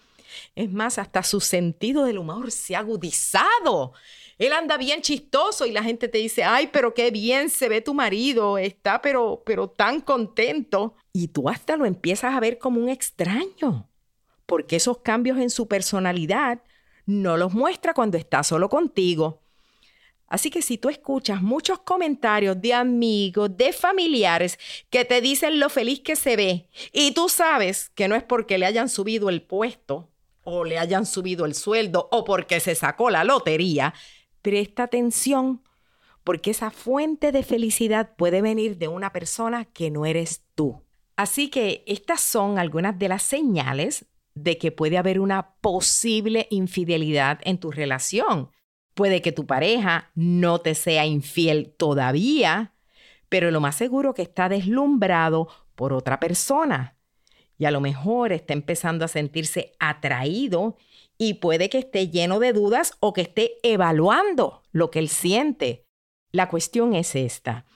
es 0.54 0.71
más, 0.71 0.99
hasta 0.99 1.23
su 1.23 1.40
sentido 1.40 2.04
del 2.04 2.19
humor 2.19 2.50
se 2.50 2.76
ha 2.76 2.80
agudizado. 2.80 3.92
Él 4.40 4.54
anda 4.54 4.78
bien 4.78 5.02
chistoso 5.02 5.66
y 5.66 5.70
la 5.70 5.82
gente 5.82 6.09
te 6.09 6.16
dice, 6.16 6.44
ay, 6.44 6.70
pero 6.73 6.94
qué 6.94 7.11
bien 7.11 7.50
se 7.50 7.68
ve 7.68 7.82
tu 7.82 7.92
marido, 7.92 8.56
está 8.56 9.02
pero, 9.02 9.42
pero 9.44 9.68
tan 9.68 10.00
contento. 10.00 10.94
Y 11.12 11.28
tú 11.28 11.50
hasta 11.50 11.76
lo 11.76 11.85
empiezas 11.85 12.32
a 12.32 12.40
ver 12.40 12.56
como 12.56 12.80
un 12.80 12.88
extraño, 12.88 13.90
porque 14.47 14.76
esos 14.76 15.00
cambios 15.00 15.37
en 15.37 15.50
su 15.50 15.68
personalidad 15.68 16.62
no 17.04 17.37
los 17.37 17.52
muestra 17.52 17.92
cuando 17.92 18.16
está 18.16 18.42
solo 18.42 18.70
contigo. 18.70 19.42
Así 20.26 20.49
que 20.49 20.62
si 20.62 20.78
tú 20.78 20.88
escuchas 20.88 21.42
muchos 21.42 21.80
comentarios 21.80 22.59
de 22.62 22.73
amigos, 22.73 23.54
de 23.59 23.75
familiares 23.75 24.59
que 24.88 25.04
te 25.04 25.20
dicen 25.20 25.61
lo 25.61 25.68
feliz 25.68 26.00
que 26.00 26.16
se 26.16 26.37
ve 26.37 26.66
y 26.94 27.12
tú 27.12 27.28
sabes 27.28 27.90
que 27.90 28.09
no 28.09 28.14
es 28.14 28.23
porque 28.23 28.56
le 28.56 28.64
hayan 28.64 28.88
subido 28.88 29.28
el 29.28 29.42
puesto 29.42 30.09
o 30.44 30.64
le 30.64 30.78
hayan 30.78 31.04
subido 31.04 31.44
el 31.44 31.54
sueldo 31.54 32.09
o 32.11 32.25
porque 32.25 32.61
se 32.61 32.75
sacó 32.75 33.11
la 33.11 33.25
lotería, 33.25 33.92
presta 34.42 34.85
atención 34.85 35.62
porque 36.25 36.50
esa 36.50 36.70
fuente 36.70 37.32
de 37.32 37.42
felicidad 37.42 38.14
puede 38.16 38.42
venir 38.42 38.78
de 38.78 38.88
una 38.88 39.12
persona 39.12 39.64
que 39.64 39.90
no 39.90 40.06
eres 40.06 40.44
tú. 40.54 40.82
Así 41.16 41.49
que 41.49 41.82
estas 41.87 42.20
son 42.20 42.59
algunas 42.59 42.99
de 42.99 43.09
las 43.09 43.23
señales 43.23 44.06
de 44.35 44.59
que 44.59 44.73
puede 44.73 44.97
haber 44.97 45.20
una 45.20 45.54
posible 45.61 46.47
infidelidad 46.50 47.40
en 47.42 47.59
tu 47.59 47.70
relación. 47.70 48.50
Puede 48.94 49.23
que 49.23 49.32
tu 49.32 49.47
pareja 49.47 50.11
no 50.14 50.61
te 50.61 50.75
sea 50.75 51.06
infiel 51.06 51.75
todavía, 51.76 52.75
pero 53.28 53.50
lo 53.50 53.61
más 53.61 53.76
seguro 53.76 54.14
que 54.14 54.23
está 54.23 54.49
deslumbrado 54.49 55.49
por 55.75 55.92
otra 55.92 56.20
persona 56.20 57.00
y 57.61 57.67
a 57.67 57.71
lo 57.71 57.83
mejor 57.83 58.33
está 58.33 58.55
empezando 58.55 59.05
a 59.05 59.09
sentirse 59.09 59.75
atraído 59.79 60.79
y 61.19 61.35
puede 61.35 61.69
que 61.69 61.81
esté 61.81 62.09
lleno 62.09 62.40
de 62.40 62.55
dudas 62.55 62.95
o 63.00 63.12
que 63.12 63.21
esté 63.21 63.59
evaluando 63.62 64.62
lo 64.73 64.90
que 64.90 64.99
él 64.99 65.11
siente. 65.11 65.85
La 66.33 66.49
cuestión 66.49 66.95
es 66.95 67.14
esta, 67.14 67.67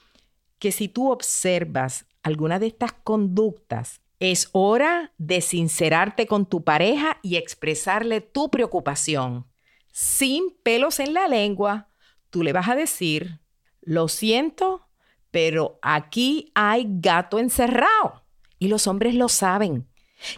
que 0.57 0.71
si 0.71 0.87
tú 0.87 1.11
observas 1.11 2.07
alguna 2.23 2.57
de 2.57 2.65
estas 2.65 2.93
conductas, 2.93 4.01
es 4.19 4.49
hora 4.53 5.13
de 5.19 5.41
sincerarte 5.41 6.25
con 6.25 6.47
tu 6.47 6.63
pareja 6.63 7.19
y 7.21 7.35
expresarle 7.35 8.21
tu 8.21 8.49
preocupación. 8.49 9.45
Sin 9.91 10.49
pelos 10.63 10.99
en 10.99 11.13
la 11.13 11.27
lengua, 11.27 11.89
tú 12.31 12.41
le 12.41 12.53
vas 12.53 12.69
a 12.69 12.75
decir, 12.75 13.39
lo 13.81 14.07
siento, 14.07 14.89
pero 15.29 15.77
aquí 15.83 16.51
hay 16.55 16.87
gato 16.89 17.37
encerrado. 17.37 18.24
Y 18.65 18.67
los 18.67 18.87
hombres 18.87 19.13
lo 19.13 19.29
saben, 19.29 19.87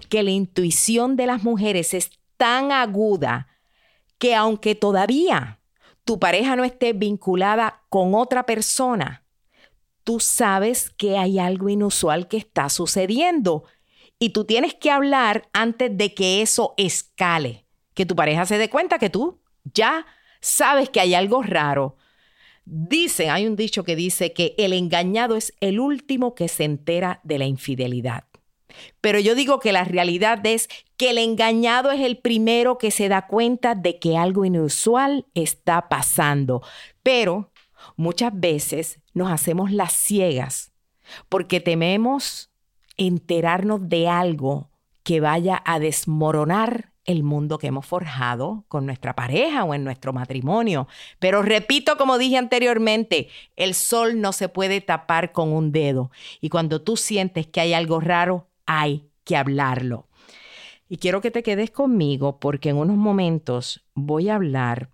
que 0.10 0.22
la 0.22 0.32
intuición 0.32 1.16
de 1.16 1.28
las 1.28 1.44
mujeres 1.44 1.94
es 1.94 2.10
tan 2.36 2.74
aguda 2.74 3.48
que 4.18 4.36
aunque 4.36 4.76
todavía 4.76 5.62
tu 6.04 6.20
pareja 6.20 6.58
no 6.58 6.66
esté 6.66 6.92
vinculada 6.92 7.84
con 7.88 8.14
otra 8.14 8.46
persona, 8.46 9.24
tú 10.04 10.20
sabes 10.20 10.90
que 10.90 11.18
hay 11.18 11.40
algo 11.40 11.70
inusual 11.70 12.28
que 12.28 12.36
está 12.36 12.68
sucediendo 12.68 13.64
y 14.20 14.32
tú 14.32 14.44
tienes 14.44 14.74
que 14.74 14.92
hablar 14.92 15.48
antes 15.54 15.98
de 15.98 16.14
que 16.14 16.42
eso 16.42 16.74
escale, 16.76 17.66
que 17.94 18.06
tu 18.06 18.14
pareja 18.18 18.46
se 18.46 18.58
dé 18.58 18.70
cuenta 18.70 19.00
que 19.00 19.10
tú 19.10 19.40
ya 19.64 20.06
sabes 20.42 20.90
que 20.90 21.00
hay 21.00 21.14
algo 21.14 21.44
raro. 21.44 21.96
Dicen, 22.70 23.30
hay 23.30 23.48
un 23.48 23.56
dicho 23.56 23.86
que 23.86 23.96
dice 23.96 24.34
que 24.34 24.54
el 24.58 24.74
engañado 24.74 25.38
es 25.38 25.54
el 25.62 25.80
último 25.80 26.36
que 26.36 26.50
se 26.50 26.66
entera 26.66 27.22
de 27.24 27.38
la 27.38 27.46
infidelidad. 27.46 28.26
Pero 29.00 29.20
yo 29.20 29.36
digo 29.36 29.62
que 29.62 29.72
la 29.72 29.86
realidad 29.86 30.46
es 30.46 30.68
que 30.98 31.12
el 31.12 31.18
engañado 31.18 31.92
es 31.92 32.02
el 32.02 32.18
primero 32.18 32.78
que 32.78 32.92
se 32.92 33.08
da 33.08 33.26
cuenta 33.26 33.74
de 33.74 34.00
que 34.00 34.18
algo 34.18 34.44
inusual 34.44 35.28
está 35.34 35.88
pasando. 35.88 36.62
Pero 37.04 37.52
muchas 37.96 38.38
veces 38.38 39.00
nos 39.14 39.32
hacemos 39.32 39.72
las 39.72 39.94
ciegas 39.94 40.74
porque 41.30 41.62
tememos 41.62 42.52
enterarnos 42.98 43.88
de 43.88 44.10
algo 44.10 44.72
que 45.04 45.22
vaya 45.22 45.64
a 45.64 45.80
desmoronar 45.80 46.92
el 47.08 47.24
mundo 47.24 47.58
que 47.58 47.68
hemos 47.68 47.86
forjado 47.86 48.66
con 48.68 48.86
nuestra 48.86 49.16
pareja 49.16 49.64
o 49.64 49.74
en 49.74 49.84
nuestro 49.84 50.14
matrimonio. 50.14 50.88
Pero 51.20 51.42
repito, 51.42 51.98
como 51.98 52.18
dije 52.18 52.38
anteriormente, 52.38 53.30
el 53.56 53.74
sol 53.74 54.22
no 54.22 54.34
se 54.34 54.50
puede 54.50 54.82
tapar 54.82 55.32
con 55.32 55.52
un 55.52 55.72
dedo. 55.72 56.12
Y 56.42 56.50
cuando 56.50 56.82
tú 56.82 56.98
sientes 56.98 57.48
que 57.48 57.62
hay 57.62 57.74
algo 57.74 58.02
raro, 58.02 58.48
hay 58.66 59.10
que 59.24 59.38
hablarlo. 59.38 60.08
Y 60.90 60.98
quiero 60.98 61.22
que 61.22 61.32
te 61.32 61.44
quedes 61.44 61.72
conmigo 61.72 62.40
porque 62.40 62.70
en 62.70 62.78
unos 62.78 62.98
momentos 62.98 63.86
voy 63.94 64.30
a 64.30 64.36
hablar 64.36 64.90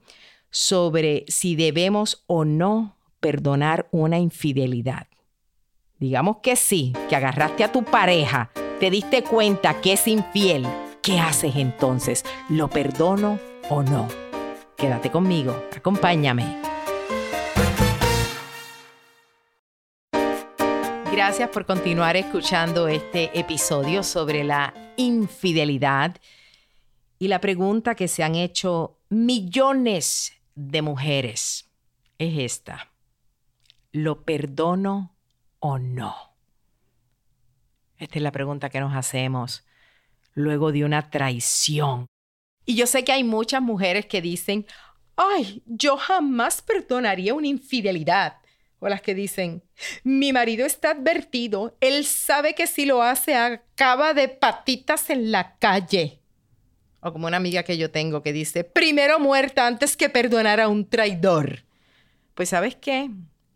sobre 0.52 1.26
si 1.28 1.56
debemos 1.56 2.24
o 2.28 2.46
no 2.46 2.96
perdonar 3.20 3.88
una 3.92 4.20
infidelidad. 4.20 5.08
Digamos 6.00 6.38
que 6.38 6.56
sí, 6.56 6.94
que 7.10 7.16
agarraste 7.16 7.64
a 7.64 7.72
tu 7.72 7.84
pareja, 7.84 8.52
te 8.80 8.92
diste 8.92 9.24
cuenta 9.24 9.82
que 9.82 9.94
es 9.94 10.08
infiel 10.08 10.66
¿Qué 11.04 11.20
haces 11.20 11.58
entonces? 11.58 12.24
¿Lo 12.48 12.70
perdono 12.70 13.38
o 13.70 13.84
no? 13.84 14.08
Quédate 14.78 15.12
conmigo, 15.12 15.54
acompáñame. 15.76 16.62
Gracias 21.12 21.50
por 21.50 21.66
continuar 21.66 22.16
escuchando 22.16 22.88
este 22.88 23.38
episodio 23.38 24.02
sobre 24.02 24.46
la 24.46 24.74
infidelidad 24.96 26.16
y 27.20 27.28
la 27.28 27.42
pregunta 27.42 27.96
que 27.96 28.08
se 28.08 28.24
han 28.24 28.36
hecho 28.36 28.98
millones 29.10 30.32
de 30.56 30.82
mujeres 30.82 31.70
es 32.18 32.40
esta. 32.40 32.94
¿Lo 33.92 34.24
perdono 34.24 35.14
o 35.60 35.80
no? 35.80 36.16
Esta 37.98 38.16
es 38.20 38.22
la 38.22 38.32
pregunta 38.32 38.70
que 38.70 38.80
nos 38.80 38.96
hacemos 38.96 39.66
luego 40.34 40.72
de 40.72 40.84
una 40.86 41.10
traición. 41.10 42.08
Y 42.66 42.76
yo 42.76 42.88
sé 42.88 43.04
que 43.04 43.12
hay 43.12 43.24
muchas 43.24 43.62
mujeres 43.62 44.06
que 44.06 44.22
dicen, 44.22 44.66
ay, 45.16 45.62
yo 45.66 45.98
jamás 45.98 46.62
perdonaría 46.62 47.34
una 47.34 47.48
infidelidad. 47.48 48.38
O 48.80 48.90
las 48.90 49.02
que 49.02 49.16
dicen, 49.16 49.64
mi 50.04 50.34
marido 50.34 50.66
está 50.66 50.92
advertido, 50.92 51.78
él 51.80 52.06
sabe 52.06 52.54
que 52.54 52.68
si 52.68 52.86
lo 52.86 53.02
hace 53.02 53.36
acaba 53.36 54.14
de 54.14 54.28
patitas 54.28 55.10
en 55.10 55.32
la 55.32 55.58
calle. 55.58 56.20
O 57.00 57.12
como 57.12 57.28
una 57.28 57.38
amiga 57.38 57.64
que 57.64 57.78
yo 57.78 57.92
tengo 57.92 58.22
que 58.24 58.34
dice, 58.34 58.64
primero 58.64 59.20
muerta 59.20 59.68
antes 59.68 59.96
que 59.96 60.10
perdonar 60.10 60.60
a 60.60 60.68
un 60.68 60.90
traidor. 60.90 61.64
Pues 62.34 62.50
sabes 62.50 62.76
qué, 62.76 63.10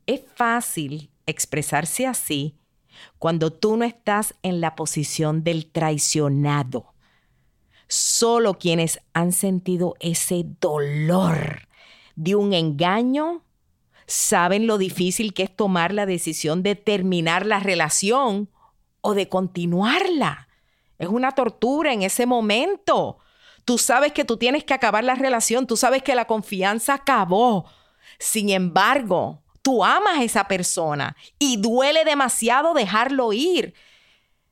es 0.06 0.22
fácil 0.36 1.10
expresarse 1.26 2.08
así 2.08 2.56
cuando 3.20 3.52
tú 3.52 3.78
no 3.78 3.86
estás 3.86 4.36
en 4.44 4.62
la 4.62 4.76
posición 4.76 5.44
del 5.44 5.72
traicionado. 5.72 6.94
Solo 7.88 8.56
quienes 8.56 9.00
han 9.14 9.32
sentido 9.32 9.96
ese 10.00 10.46
dolor 10.60 11.68
de 12.16 12.36
un 12.36 12.54
engaño 12.54 13.44
saben 14.08 14.68
lo 14.68 14.78
difícil 14.78 15.34
que 15.34 15.44
es 15.44 15.56
tomar 15.56 15.94
la 15.94 16.06
decisión 16.06 16.64
de 16.64 16.76
terminar 16.76 17.46
la 17.46 17.60
relación 17.60 18.50
o 19.02 19.14
de 19.14 19.30
continuarla. 19.30 20.48
Es 20.98 21.10
una 21.10 21.34
tortura 21.34 21.94
en 21.94 22.02
ese 22.02 22.26
momento. 22.26 23.20
Tú 23.66 23.78
sabes 23.78 24.14
que 24.14 24.26
tú 24.26 24.38
tienes 24.38 24.64
que 24.64 24.74
acabar 24.74 25.04
la 25.04 25.16
relación, 25.16 25.68
tú 25.68 25.78
sabes 25.78 26.02
que 26.02 26.16
la 26.16 26.26
confianza 26.26 26.96
acabó. 26.96 27.66
Sin 28.18 28.50
embargo, 28.50 29.44
tú 29.68 29.84
amas 29.84 30.20
a 30.20 30.24
esa 30.24 30.48
persona 30.48 31.18
y 31.38 31.58
duele 31.58 32.06
demasiado 32.06 32.74
dejarlo 32.74 33.34
ir. 33.34 33.74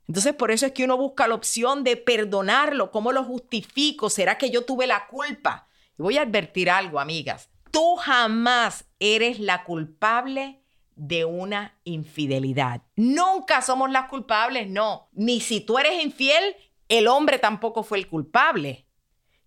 Entonces, 0.10 0.34
por 0.34 0.52
eso 0.52 0.66
es 0.66 0.74
que 0.74 0.84
uno 0.84 0.98
busca 0.98 1.26
la 1.26 1.36
opción 1.36 1.86
de 1.86 1.96
perdonarlo. 1.96 2.92
¿Cómo 2.92 3.14
lo 3.14 3.24
justifico? 3.24 4.10
¿Será 4.10 4.38
que 4.38 4.52
yo 4.52 4.66
tuve 4.66 4.88
la 4.88 5.08
culpa? 5.08 5.70
Voy 5.96 6.18
a 6.18 6.24
advertir 6.24 6.70
algo, 6.70 7.00
amigas. 7.00 7.50
Tú 7.72 7.96
jamás 7.96 8.90
eres 9.00 9.40
la 9.40 9.64
culpable 9.64 10.62
de 10.98 11.24
una 11.24 11.80
infidelidad. 11.86 12.82
Nunca 12.98 13.62
somos 13.62 13.90
las 13.90 14.10
culpables, 14.10 14.68
no. 14.68 15.08
Ni 15.14 15.40
si 15.40 15.62
tú 15.62 15.80
eres 15.80 16.04
infiel, 16.04 16.58
el 16.90 17.08
hombre 17.08 17.40
tampoco 17.40 17.84
fue 17.84 18.00
el 18.00 18.10
culpable. 18.10 18.86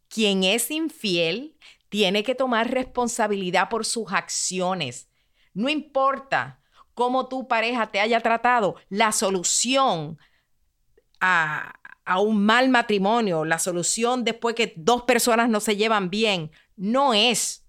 Quien 0.09 0.45
es 0.45 0.71
infiel 0.71 1.59
tiene 1.91 2.23
que 2.23 2.35
tomar 2.35 2.71
responsabilidad 2.71 3.69
por 3.69 3.85
sus 3.85 4.11
acciones. 4.15 5.09
No 5.55 5.69
importa 5.69 6.61
cómo 6.99 7.29
tu 7.29 7.47
pareja 7.47 7.87
te 7.93 8.01
haya 8.01 8.21
tratado, 8.21 8.75
la 8.89 9.13
solución 9.13 10.19
a, 11.21 11.75
un 12.21 12.45
mal 12.45 12.71
matrimonio, 12.71 13.45
la 13.45 13.61
solución 13.61 14.25
después 14.25 14.57
que 14.57 14.73
dos 14.77 15.03
personas 15.03 15.49
no 15.49 15.61
se 15.61 15.77
llevan 15.77 16.11
bien, 16.11 16.51
no 16.77 17.15
es 17.15 17.65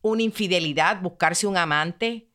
una 0.00 0.22
infidelidad, 0.22 1.00
buscarse 1.00 1.46
un 1.46 1.56
amante. 1.56 2.28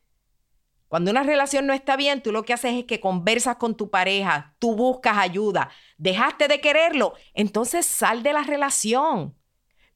Cuando 0.89 1.12
una 1.12 1.23
relación 1.23 1.65
no 1.65 1.73
está 1.73 1.95
bien, 1.95 2.21
tú 2.21 2.32
lo 2.32 2.43
que 2.43 2.53
haces 2.53 2.73
es 2.73 2.84
que 2.84 2.99
conversas 2.99 3.56
con 3.56 3.77
tu 3.77 3.89
pareja, 3.89 4.53
tú 4.60 4.75
buscas 4.75 5.17
ayuda, 5.17 5.69
dejaste 5.97 6.47
de 6.47 6.60
quererlo, 6.60 7.13
entonces 7.34 7.86
sal 7.86 8.21
de 8.21 8.34
la 8.34 8.43
relación. 8.43 9.34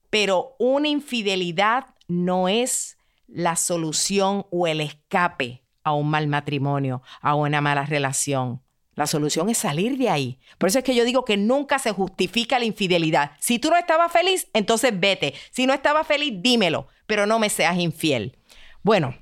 Pero 0.09 0.55
una 0.59 0.87
infidelidad 0.87 1.87
no 2.07 2.47
es 2.47 2.96
la 3.27 3.55
solución 3.55 4.45
o 4.51 4.67
el 4.67 4.81
escape 4.81 5.63
a 5.83 5.93
un 5.93 6.09
mal 6.09 6.27
matrimonio, 6.27 7.01
a 7.21 7.35
una 7.35 7.61
mala 7.61 7.85
relación. 7.85 8.61
La 8.95 9.05
solución 9.05 9.49
es 9.49 9.59
salir 9.59 9.97
de 9.97 10.09
ahí. 10.09 10.39
Por 10.57 10.69
eso 10.69 10.79
es 10.79 10.83
que 10.83 10.95
yo 10.95 11.05
digo 11.05 11.23
que 11.23 11.37
nunca 11.37 11.77
se 11.77 11.91
justifica 11.91 12.57
la 12.57 12.65
infidelidad. 12.65 13.31
Si 13.39 13.59
tú 13.59 13.69
no 13.69 13.77
estabas 13.77 14.11
feliz, 14.11 14.47
entonces 14.53 14.91
vete. 14.99 15.35
Si 15.51 15.67
no 15.67 15.73
estabas 15.73 16.07
feliz, 16.07 16.33
dímelo, 16.41 16.87
pero 17.05 17.27
no 17.27 17.37
me 17.37 17.49
seas 17.49 17.77
infiel. 17.77 18.37
Bueno, 18.81 19.15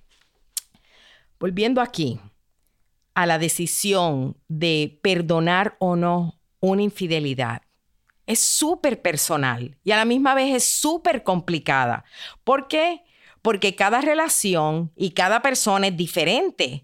volviendo 1.39 1.81
aquí 1.81 2.19
a 3.15 3.25
la 3.25 3.37
decisión 3.37 4.37
de 4.47 4.99
perdonar 5.01 5.75
o 5.79 5.95
no 5.95 6.39
una 6.59 6.81
infidelidad. 6.81 7.61
Es 8.27 8.39
súper 8.39 9.01
personal 9.01 9.77
y 9.83 9.91
a 9.91 9.97
la 9.97 10.05
misma 10.05 10.35
vez 10.35 10.55
es 10.55 10.65
súper 10.65 11.23
complicada. 11.23 12.05
¿Por 12.43 12.67
qué? 12.67 13.03
Porque 13.45 13.75
cada 13.75 14.01
relación 14.01 14.91
y 14.95 15.11
cada 15.11 15.43
persona 15.43 15.85
es 15.85 15.95
diferente. 15.95 16.83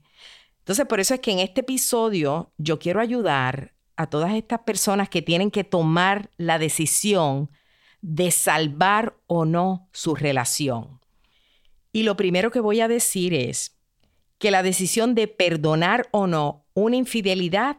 Entonces, 0.59 0.85
por 0.85 0.99
eso 0.99 1.15
es 1.15 1.19
que 1.19 1.31
en 1.31 1.39
este 1.39 1.61
episodio 1.61 2.53
yo 2.59 2.77
quiero 2.77 3.01
ayudar 3.01 3.73
a 3.95 4.05
todas 4.05 4.35
estas 4.35 4.59
personas 4.59 5.09
que 5.09 5.23
tienen 5.23 5.49
que 5.49 5.63
tomar 5.63 6.29
la 6.37 6.59
decisión 6.59 7.49
de 8.01 8.29
salvar 8.29 9.17
o 9.25 9.45
no 9.45 9.89
su 9.91 10.13
relación. 10.13 10.99
Y 11.93 12.03
lo 12.03 12.15
primero 12.15 12.51
que 12.51 12.59
voy 12.59 12.79
a 12.79 12.87
decir 12.87 13.33
es 13.33 13.75
que 14.37 14.51
la 14.51 14.61
decisión 14.61 15.15
de 15.15 15.27
perdonar 15.27 16.09
o 16.11 16.27
no 16.27 16.67
una 16.75 16.95
infidelidad 16.95 17.77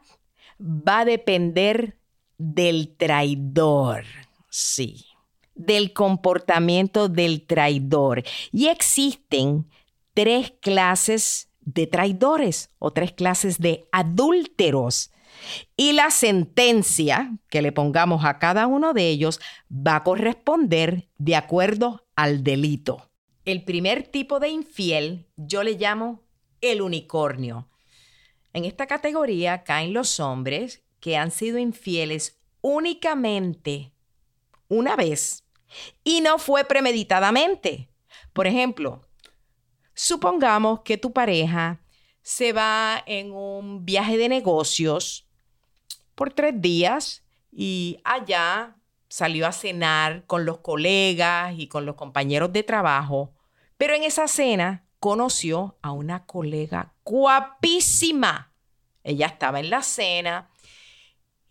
va 0.59 1.01
a 1.01 1.05
depender 1.05 1.99
del 2.37 2.97
traidor. 2.97 4.07
Sí 4.51 5.12
del 5.55 5.93
comportamiento 5.93 7.09
del 7.09 7.47
traidor. 7.47 8.23
Y 8.51 8.69
existen 8.69 9.69
tres 10.15 10.53
clases 10.61 11.51
de 11.61 11.87
traidores 11.87 12.71
o 12.79 12.93
tres 12.93 13.13
clases 13.13 13.59
de 13.59 13.87
adúlteros. 13.93 15.11
Y 15.77 15.93
la 15.93 16.11
sentencia 16.11 17.39
que 17.49 17.63
le 17.63 17.73
pongamos 17.73 18.25
a 18.25 18.39
cada 18.39 18.67
uno 18.67 18.93
de 18.93 19.09
ellos 19.09 19.41
va 19.71 19.97
a 19.97 20.05
corresponder 20.05 21.09
de 21.19 21.37
acuerdo 21.37 22.07
al 22.17 22.45
delito. 22.45 23.11
El 23.45 23.65
primer 23.65 24.05
tipo 24.05 24.39
de 24.39 24.51
infiel 24.51 25.27
yo 25.37 25.63
le 25.63 25.73
llamo 25.73 26.23
el 26.61 26.81
unicornio. 26.83 27.69
En 28.53 28.65
esta 28.65 28.87
categoría 28.87 29.65
caen 29.65 29.95
los 29.95 30.21
hombres 30.21 30.85
que 31.01 31.17
han 31.17 31.31
sido 31.31 31.59
infieles 31.59 32.41
únicamente 32.61 33.93
una 34.69 34.95
vez 34.95 35.42
y 36.05 36.21
no 36.21 36.39
fue 36.39 36.65
premeditadamente. 36.65 37.89
Por 38.33 38.47
ejemplo, 38.47 39.07
supongamos 39.95 40.81
que 40.81 40.99
tu 40.99 41.13
pareja 41.13 41.81
se 42.23 42.53
va 42.53 43.03
en 43.07 43.33
un 43.33 43.85
viaje 43.85 44.17
de 44.17 44.29
negocios 44.29 45.27
por 46.15 46.33
tres 46.33 46.61
días 46.61 47.25
y 47.51 47.99
allá 48.05 48.77
salió 49.09 49.47
a 49.47 49.53
cenar 49.53 50.25
con 50.27 50.47
los 50.47 50.59
colegas 50.59 51.55
y 51.59 51.67
con 51.67 51.85
los 51.85 51.97
compañeros 51.97 52.53
de 52.53 52.63
trabajo, 52.63 53.35
pero 53.77 53.95
en 53.95 54.05
esa 54.05 54.29
cena 54.29 54.87
conoció 55.01 55.77
a 55.83 55.93
una 55.93 56.25
colega 56.25 56.95
guapísima. 57.05 58.55
Ella 59.05 59.27
estaba 59.27 59.61
en 59.61 59.69
la 59.69 59.83
cena 59.83 60.49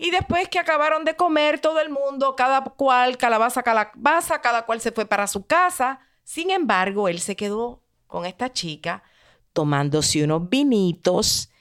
y 0.01 0.09
después 0.09 0.49
que 0.49 0.57
acabaron 0.57 1.05
de 1.05 1.15
comer 1.15 1.59
todo 1.59 1.79
el 1.79 1.91
mundo, 1.91 2.35
cada 2.35 2.63
cual 2.63 3.17
calabaza, 3.17 3.61
calabaza, 3.61 4.41
cada 4.41 4.65
cual 4.65 4.81
se 4.81 4.91
fue 4.91 5.05
para 5.05 5.27
su 5.27 5.45
casa. 5.45 5.99
Sin 6.23 6.49
embargo, 6.49 7.07
él 7.07 7.19
se 7.19 7.35
quedó 7.35 7.83
con 8.07 8.25
esta 8.25 8.51
chica 8.51 9.03
tomándose 9.53 10.23
unos 10.23 10.49
vinitos 10.49 11.51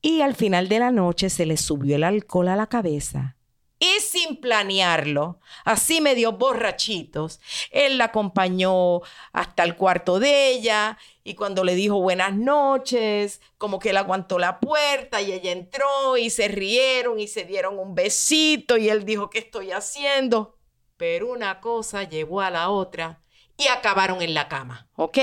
y 0.00 0.22
al 0.22 0.34
final 0.34 0.70
de 0.70 0.78
la 0.78 0.90
noche 0.90 1.28
se 1.28 1.44
le 1.44 1.58
subió 1.58 1.96
el 1.96 2.04
alcohol 2.04 2.48
a 2.48 2.56
la 2.56 2.66
cabeza. 2.66 3.36
Y 3.82 3.98
sin 4.00 4.36
planearlo, 4.36 5.40
así 5.64 6.00
medio 6.00 6.34
borrachitos, 6.34 7.40
él 7.72 7.98
la 7.98 8.04
acompañó 8.04 9.00
hasta 9.32 9.64
el 9.64 9.74
cuarto 9.74 10.20
de 10.20 10.50
ella 10.50 10.98
y 11.24 11.34
cuando 11.34 11.64
le 11.64 11.74
dijo 11.74 12.00
buenas 12.00 12.32
noches, 12.32 13.40
como 13.58 13.80
que 13.80 13.90
él 13.90 13.96
aguantó 13.96 14.38
la 14.38 14.60
puerta 14.60 15.20
y 15.20 15.32
ella 15.32 15.50
entró 15.50 16.16
y 16.16 16.30
se 16.30 16.46
rieron 16.46 17.18
y 17.18 17.26
se 17.26 17.42
dieron 17.42 17.76
un 17.76 17.96
besito 17.96 18.76
y 18.76 18.88
él 18.88 19.04
dijo, 19.04 19.30
¿qué 19.30 19.40
estoy 19.40 19.72
haciendo? 19.72 20.56
Pero 20.96 21.32
una 21.32 21.58
cosa 21.58 22.04
llegó 22.04 22.40
a 22.40 22.50
la 22.50 22.70
otra 22.70 23.20
y 23.56 23.66
acabaron 23.66 24.22
en 24.22 24.34
la 24.34 24.46
cama, 24.46 24.88
¿ok? 24.94 25.18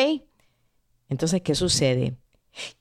Entonces, 1.08 1.42
¿qué 1.44 1.56
sucede? 1.56 2.18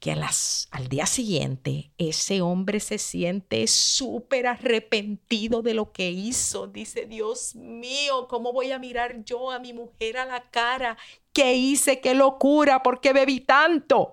Que 0.00 0.12
al 0.12 0.88
día 0.88 1.06
siguiente 1.06 1.92
ese 1.98 2.40
hombre 2.40 2.80
se 2.80 2.98
siente 2.98 3.66
súper 3.66 4.46
arrepentido 4.46 5.62
de 5.62 5.74
lo 5.74 5.92
que 5.92 6.10
hizo. 6.10 6.66
Dice, 6.66 7.06
Dios 7.06 7.54
mío, 7.54 8.28
¿cómo 8.28 8.52
voy 8.52 8.72
a 8.72 8.78
mirar 8.78 9.24
yo 9.24 9.50
a 9.50 9.58
mi 9.58 9.72
mujer 9.72 10.18
a 10.18 10.24
la 10.24 10.50
cara? 10.50 10.96
¿Qué 11.32 11.54
hice? 11.54 12.00
¿Qué 12.00 12.14
locura? 12.14 12.82
¿Por 12.82 13.00
qué 13.00 13.12
bebí 13.12 13.40
tanto? 13.40 14.12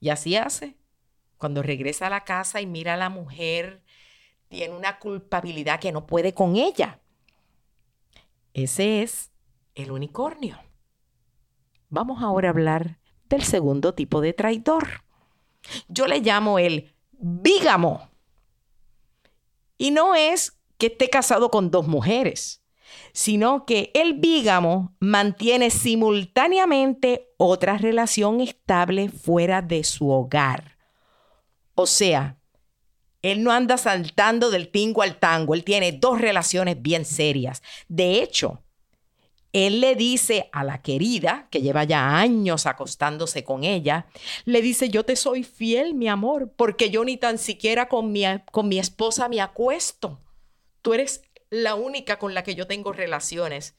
Y 0.00 0.08
así 0.08 0.36
hace. 0.36 0.76
Cuando 1.36 1.62
regresa 1.62 2.08
a 2.08 2.10
la 2.10 2.24
casa 2.24 2.60
y 2.60 2.66
mira 2.66 2.94
a 2.94 2.96
la 2.98 3.10
mujer, 3.10 3.82
tiene 4.48 4.74
una 4.74 4.98
culpabilidad 4.98 5.78
que 5.78 5.92
no 5.92 6.06
puede 6.06 6.34
con 6.34 6.56
ella. 6.56 7.00
Ese 8.54 9.02
es 9.02 9.30
el 9.74 9.92
unicornio. 9.92 10.58
Vamos 11.90 12.22
ahora 12.22 12.48
a 12.48 12.50
hablar 12.50 12.98
del 13.28 13.42
segundo 13.42 13.94
tipo 13.94 14.20
de 14.20 14.32
traidor. 14.32 15.04
Yo 15.88 16.06
le 16.06 16.20
llamo 16.20 16.58
el 16.58 16.92
bígamo. 17.12 18.08
Y 19.76 19.90
no 19.90 20.14
es 20.14 20.58
que 20.76 20.86
esté 20.86 21.08
casado 21.08 21.50
con 21.50 21.70
dos 21.70 21.86
mujeres, 21.86 22.62
sino 23.12 23.66
que 23.66 23.90
el 23.94 24.14
bígamo 24.14 24.94
mantiene 25.00 25.70
simultáneamente 25.70 27.30
otra 27.36 27.78
relación 27.78 28.40
estable 28.40 29.08
fuera 29.08 29.62
de 29.62 29.84
su 29.84 30.10
hogar. 30.10 30.78
O 31.74 31.86
sea, 31.86 32.38
él 33.22 33.42
no 33.42 33.52
anda 33.52 33.76
saltando 33.76 34.50
del 34.50 34.68
tingo 34.68 35.02
al 35.02 35.18
tango, 35.18 35.54
él 35.54 35.64
tiene 35.64 35.92
dos 35.92 36.20
relaciones 36.20 36.80
bien 36.80 37.04
serias. 37.04 37.62
De 37.88 38.22
hecho, 38.22 38.62
él 39.52 39.80
le 39.80 39.94
dice 39.94 40.50
a 40.52 40.62
la 40.62 40.82
querida, 40.82 41.48
que 41.50 41.62
lleva 41.62 41.84
ya 41.84 42.18
años 42.18 42.66
acostándose 42.66 43.44
con 43.44 43.64
ella, 43.64 44.06
le 44.44 44.60
dice, 44.60 44.90
yo 44.90 45.04
te 45.04 45.16
soy 45.16 45.42
fiel, 45.42 45.94
mi 45.94 46.08
amor, 46.08 46.52
porque 46.54 46.90
yo 46.90 47.04
ni 47.04 47.16
tan 47.16 47.38
siquiera 47.38 47.88
con 47.88 48.12
mi, 48.12 48.24
con 48.52 48.68
mi 48.68 48.78
esposa 48.78 49.28
me 49.28 49.40
acuesto. 49.40 50.20
Tú 50.82 50.92
eres 50.94 51.22
la 51.50 51.74
única 51.74 52.18
con 52.18 52.34
la 52.34 52.42
que 52.42 52.54
yo 52.54 52.66
tengo 52.66 52.92
relaciones. 52.92 53.74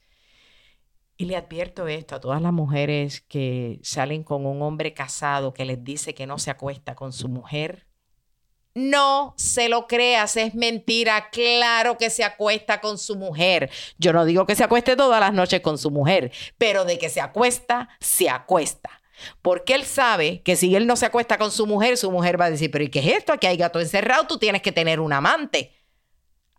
Y 1.16 1.26
le 1.26 1.36
advierto 1.36 1.86
esto 1.86 2.16
a 2.16 2.20
todas 2.20 2.40
las 2.40 2.52
mujeres 2.52 3.20
que 3.20 3.78
salen 3.82 4.24
con 4.24 4.46
un 4.46 4.62
hombre 4.62 4.94
casado 4.94 5.52
que 5.52 5.66
les 5.66 5.84
dice 5.84 6.14
que 6.14 6.26
no 6.26 6.38
se 6.38 6.50
acuesta 6.50 6.94
con 6.94 7.12
su 7.12 7.28
mujer 7.28 7.89
no 8.74 9.34
se 9.36 9.68
lo 9.68 9.86
creas, 9.86 10.36
es 10.36 10.54
mentira. 10.54 11.30
Claro 11.30 11.98
que 11.98 12.10
se 12.10 12.24
acuesta 12.24 12.80
con 12.80 12.98
su 12.98 13.16
mujer. 13.16 13.70
Yo 13.98 14.12
no 14.12 14.24
digo 14.24 14.46
que 14.46 14.54
se 14.54 14.64
acueste 14.64 14.96
todas 14.96 15.20
las 15.20 15.32
noches 15.32 15.60
con 15.60 15.78
su 15.78 15.90
mujer, 15.90 16.32
pero 16.58 16.84
de 16.84 16.98
que 16.98 17.08
se 17.08 17.20
acuesta, 17.20 17.88
se 18.00 18.30
acuesta. 18.30 18.90
Porque 19.42 19.74
él 19.74 19.84
sabe 19.84 20.42
que 20.42 20.56
si 20.56 20.74
él 20.74 20.86
no 20.86 20.96
se 20.96 21.06
acuesta 21.06 21.36
con 21.36 21.50
su 21.50 21.66
mujer, 21.66 21.96
su 21.96 22.10
mujer 22.10 22.40
va 22.40 22.46
a 22.46 22.50
decir, 22.50 22.70
pero 22.70 22.84
¿y 22.84 22.88
qué 22.88 23.00
es 23.00 23.18
esto? 23.18 23.32
Aquí 23.32 23.46
hay 23.46 23.56
gato 23.56 23.80
encerrado, 23.80 24.26
tú 24.26 24.38
tienes 24.38 24.62
que 24.62 24.72
tener 24.72 25.00
un 25.00 25.12
amante. 25.12 25.74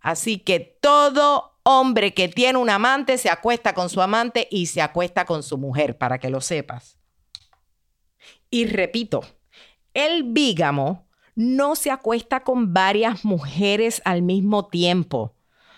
Así 0.01 0.37
que 0.37 0.59
todo 0.59 1.59
hombre 1.63 2.13
que 2.13 2.27
tiene 2.27 2.57
un 2.57 2.69
amante 2.69 3.17
se 3.17 3.29
acuesta 3.29 3.73
con 3.73 3.89
su 3.89 4.01
amante 4.01 4.47
y 4.51 4.67
se 4.67 4.81
acuesta 4.81 5.25
con 5.25 5.43
su 5.43 5.57
mujer, 5.57 5.97
para 5.97 6.19
que 6.19 6.29
lo 6.29 6.41
sepas. 6.41 6.97
Y 8.49 8.65
repito, 8.65 9.21
el 9.93 10.23
bígamo 10.23 11.07
no 11.41 11.75
se 11.75 11.89
acuesta 11.89 12.43
con 12.43 12.73
varias 12.73 13.25
mujeres 13.25 14.01
al 14.05 14.21
mismo 14.21 14.67
tiempo. 14.67 15.33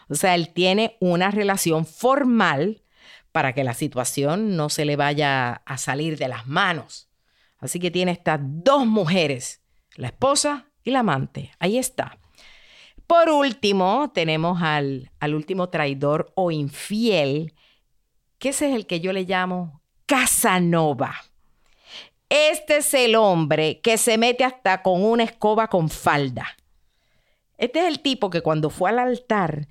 O 0.09 0.15
sea, 0.15 0.35
él 0.35 0.49
tiene 0.49 0.97
una 0.99 1.31
relación 1.31 1.85
formal 1.85 2.83
para 3.31 3.53
que 3.53 3.63
la 3.63 3.73
situación 3.73 4.57
no 4.57 4.69
se 4.69 4.83
le 4.83 4.97
vaya 4.97 5.61
a 5.65 5.77
salir 5.77 6.17
de 6.17 6.27
las 6.27 6.47
manos. 6.47 7.09
Así 7.59 7.79
que 7.79 7.91
tiene 7.91 8.11
estas 8.11 8.41
dos 8.43 8.85
mujeres, 8.85 9.61
la 9.95 10.07
esposa 10.07 10.67
y 10.83 10.91
la 10.91 10.99
amante. 10.99 11.51
Ahí 11.59 11.77
está. 11.77 12.17
Por 13.07 13.29
último, 13.29 14.11
tenemos 14.13 14.61
al, 14.61 15.11
al 15.21 15.33
último 15.33 15.69
traidor 15.69 16.33
o 16.35 16.51
infiel, 16.51 17.53
que 18.37 18.49
ese 18.49 18.69
es 18.69 18.75
el 18.75 18.85
que 18.85 18.99
yo 18.99 19.13
le 19.13 19.23
llamo 19.23 19.81
Casanova. 20.05 21.15
Este 22.35 22.77
es 22.77 22.91
el 22.95 23.13
hombre 23.13 23.79
que 23.81 23.95
se 23.99 24.17
mete 24.17 24.43
hasta 24.43 24.81
con 24.81 25.03
una 25.05 25.21
escoba 25.21 25.67
con 25.67 25.87
falda. 25.87 26.47
Este 27.59 27.81
es 27.81 27.85
el 27.85 27.99
tipo 27.99 28.31
que 28.31 28.41
cuando 28.41 28.71
fue 28.71 28.89
al 28.89 28.97
altar, 28.97 29.67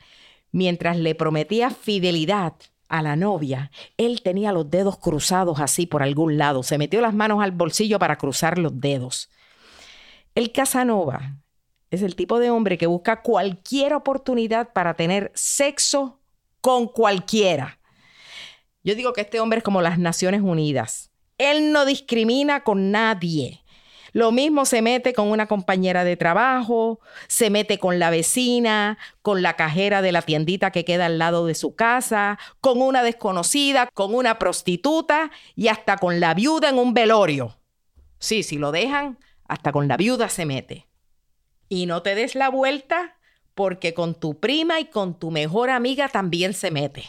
mientras 0.52 0.96
le 0.96 1.16
prometía 1.16 1.70
fidelidad 1.70 2.54
a 2.88 3.02
la 3.02 3.16
novia, 3.16 3.72
él 3.96 4.22
tenía 4.22 4.52
los 4.52 4.70
dedos 4.70 4.96
cruzados 4.98 5.58
así 5.58 5.86
por 5.86 6.04
algún 6.04 6.38
lado, 6.38 6.62
se 6.62 6.78
metió 6.78 7.00
las 7.00 7.14
manos 7.14 7.42
al 7.42 7.50
bolsillo 7.50 7.98
para 7.98 8.16
cruzar 8.16 8.58
los 8.58 8.80
dedos. 8.80 9.28
El 10.36 10.52
Casanova 10.52 11.38
es 11.90 12.02
el 12.02 12.14
tipo 12.14 12.38
de 12.38 12.50
hombre 12.50 12.78
que 12.78 12.86
busca 12.86 13.22
cualquier 13.22 13.92
oportunidad 13.92 14.72
para 14.72 14.94
tener 14.94 15.32
sexo 15.34 16.20
con 16.60 16.86
cualquiera. 16.86 17.80
Yo 18.84 18.94
digo 18.94 19.12
que 19.12 19.22
este 19.22 19.40
hombre 19.40 19.58
es 19.58 19.64
como 19.64 19.82
las 19.82 19.98
Naciones 19.98 20.42
Unidas. 20.42 21.11
Él 21.50 21.72
no 21.72 21.84
discrimina 21.84 22.62
con 22.62 22.90
nadie. 22.90 23.62
Lo 24.12 24.30
mismo 24.30 24.66
se 24.66 24.82
mete 24.82 25.14
con 25.14 25.28
una 25.28 25.46
compañera 25.46 26.04
de 26.04 26.16
trabajo, 26.16 27.00
se 27.28 27.48
mete 27.48 27.78
con 27.78 27.98
la 27.98 28.10
vecina, 28.10 28.98
con 29.22 29.40
la 29.40 29.56
cajera 29.56 30.02
de 30.02 30.12
la 30.12 30.20
tiendita 30.20 30.70
que 30.70 30.84
queda 30.84 31.06
al 31.06 31.18
lado 31.18 31.46
de 31.46 31.54
su 31.54 31.74
casa, 31.74 32.38
con 32.60 32.82
una 32.82 33.02
desconocida, 33.02 33.88
con 33.94 34.14
una 34.14 34.38
prostituta 34.38 35.30
y 35.56 35.68
hasta 35.68 35.96
con 35.96 36.20
la 36.20 36.34
viuda 36.34 36.68
en 36.68 36.78
un 36.78 36.92
velorio. 36.92 37.56
Sí, 38.18 38.42
si 38.42 38.58
lo 38.58 38.70
dejan, 38.70 39.18
hasta 39.48 39.72
con 39.72 39.88
la 39.88 39.96
viuda 39.96 40.28
se 40.28 40.44
mete. 40.44 40.86
Y 41.70 41.86
no 41.86 42.02
te 42.02 42.14
des 42.14 42.34
la 42.34 42.50
vuelta 42.50 43.16
porque 43.54 43.94
con 43.94 44.14
tu 44.14 44.38
prima 44.38 44.78
y 44.78 44.84
con 44.84 45.18
tu 45.18 45.30
mejor 45.30 45.70
amiga 45.70 46.08
también 46.08 46.52
se 46.52 46.70
mete. 46.70 47.04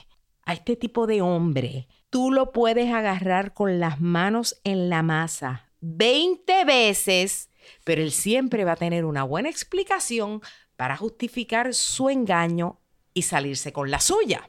A 0.45 0.53
este 0.53 0.77
tipo 0.77 1.05
de 1.05 1.21
hombre 1.21 1.87
tú 2.13 2.29
lo 2.29 2.51
puedes 2.51 2.93
agarrar 2.93 3.55
con 3.55 3.79
las 3.79 3.99
manos 3.99 4.61
en 4.63 4.87
la 4.87 5.01
masa 5.01 5.71
20 5.81 6.63
veces, 6.63 7.49
pero 7.83 8.03
él 8.03 8.11
siempre 8.11 8.65
va 8.65 8.73
a 8.73 8.75
tener 8.75 9.03
una 9.03 9.23
buena 9.23 9.49
explicación 9.49 10.39
para 10.75 10.95
justificar 10.95 11.73
su 11.73 12.11
engaño 12.11 12.79
y 13.15 13.23
salirse 13.23 13.73
con 13.73 13.89
la 13.89 13.99
suya. 13.99 14.47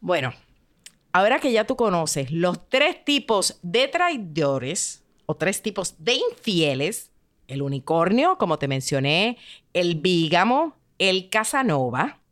Bueno, 0.00 0.32
ahora 1.12 1.38
que 1.38 1.52
ya 1.52 1.66
tú 1.66 1.76
conoces 1.76 2.30
los 2.30 2.66
tres 2.70 3.04
tipos 3.04 3.58
de 3.60 3.88
traidores 3.88 5.04
o 5.26 5.36
tres 5.36 5.60
tipos 5.60 6.02
de 6.02 6.14
infieles, 6.14 7.10
el 7.46 7.60
unicornio, 7.60 8.38
como 8.38 8.58
te 8.58 8.68
mencioné, 8.68 9.36
el 9.74 9.96
bígamo, 9.96 10.78
el 10.98 11.28
casanova, 11.28 12.22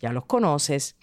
ya 0.00 0.12
los 0.12 0.24
conoces, 0.24 0.96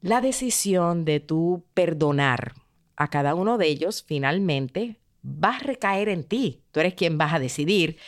la 0.00 0.20
decisión 0.20 1.04
de 1.04 1.20
tú 1.20 1.64
perdonar 1.74 2.54
a 2.96 3.08
cada 3.08 3.34
uno 3.34 3.58
de 3.58 3.68
ellos 3.68 4.04
finalmente 4.06 4.96
va 5.24 5.56
a 5.56 5.58
recaer 5.58 6.08
en 6.08 6.24
ti. 6.24 6.62
Tú 6.72 6.80
eres 6.80 6.94
quien 6.94 7.18
vas 7.18 7.34
a 7.34 7.38
decidir. 7.38 7.98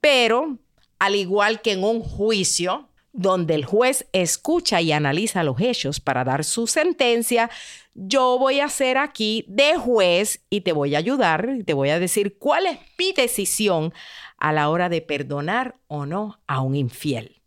Pero, 0.00 0.58
al 0.98 1.14
igual 1.14 1.60
que 1.62 1.72
en 1.72 1.84
un 1.84 2.00
juicio, 2.00 2.88
donde 3.12 3.54
el 3.54 3.64
juez 3.64 4.06
escucha 4.12 4.80
y 4.80 4.92
analiza 4.92 5.42
los 5.42 5.60
hechos 5.60 6.00
para 6.00 6.24
dar 6.24 6.44
su 6.44 6.66
sentencia, 6.66 7.50
yo 7.94 8.38
voy 8.38 8.60
a 8.60 8.68
ser 8.68 8.98
aquí 8.98 9.44
de 9.48 9.76
juez 9.76 10.44
y 10.50 10.60
te 10.60 10.72
voy 10.72 10.94
a 10.94 10.98
ayudar 10.98 11.48
y 11.58 11.64
te 11.64 11.72
voy 11.72 11.88
a 11.88 11.98
decir 11.98 12.38
cuál 12.38 12.66
es 12.66 12.78
mi 12.98 13.12
decisión 13.12 13.94
a 14.36 14.52
la 14.52 14.68
hora 14.68 14.88
de 14.88 15.00
perdonar 15.00 15.76
o 15.86 16.04
no 16.04 16.40
a 16.46 16.60
un 16.60 16.76
infiel. 16.76 17.40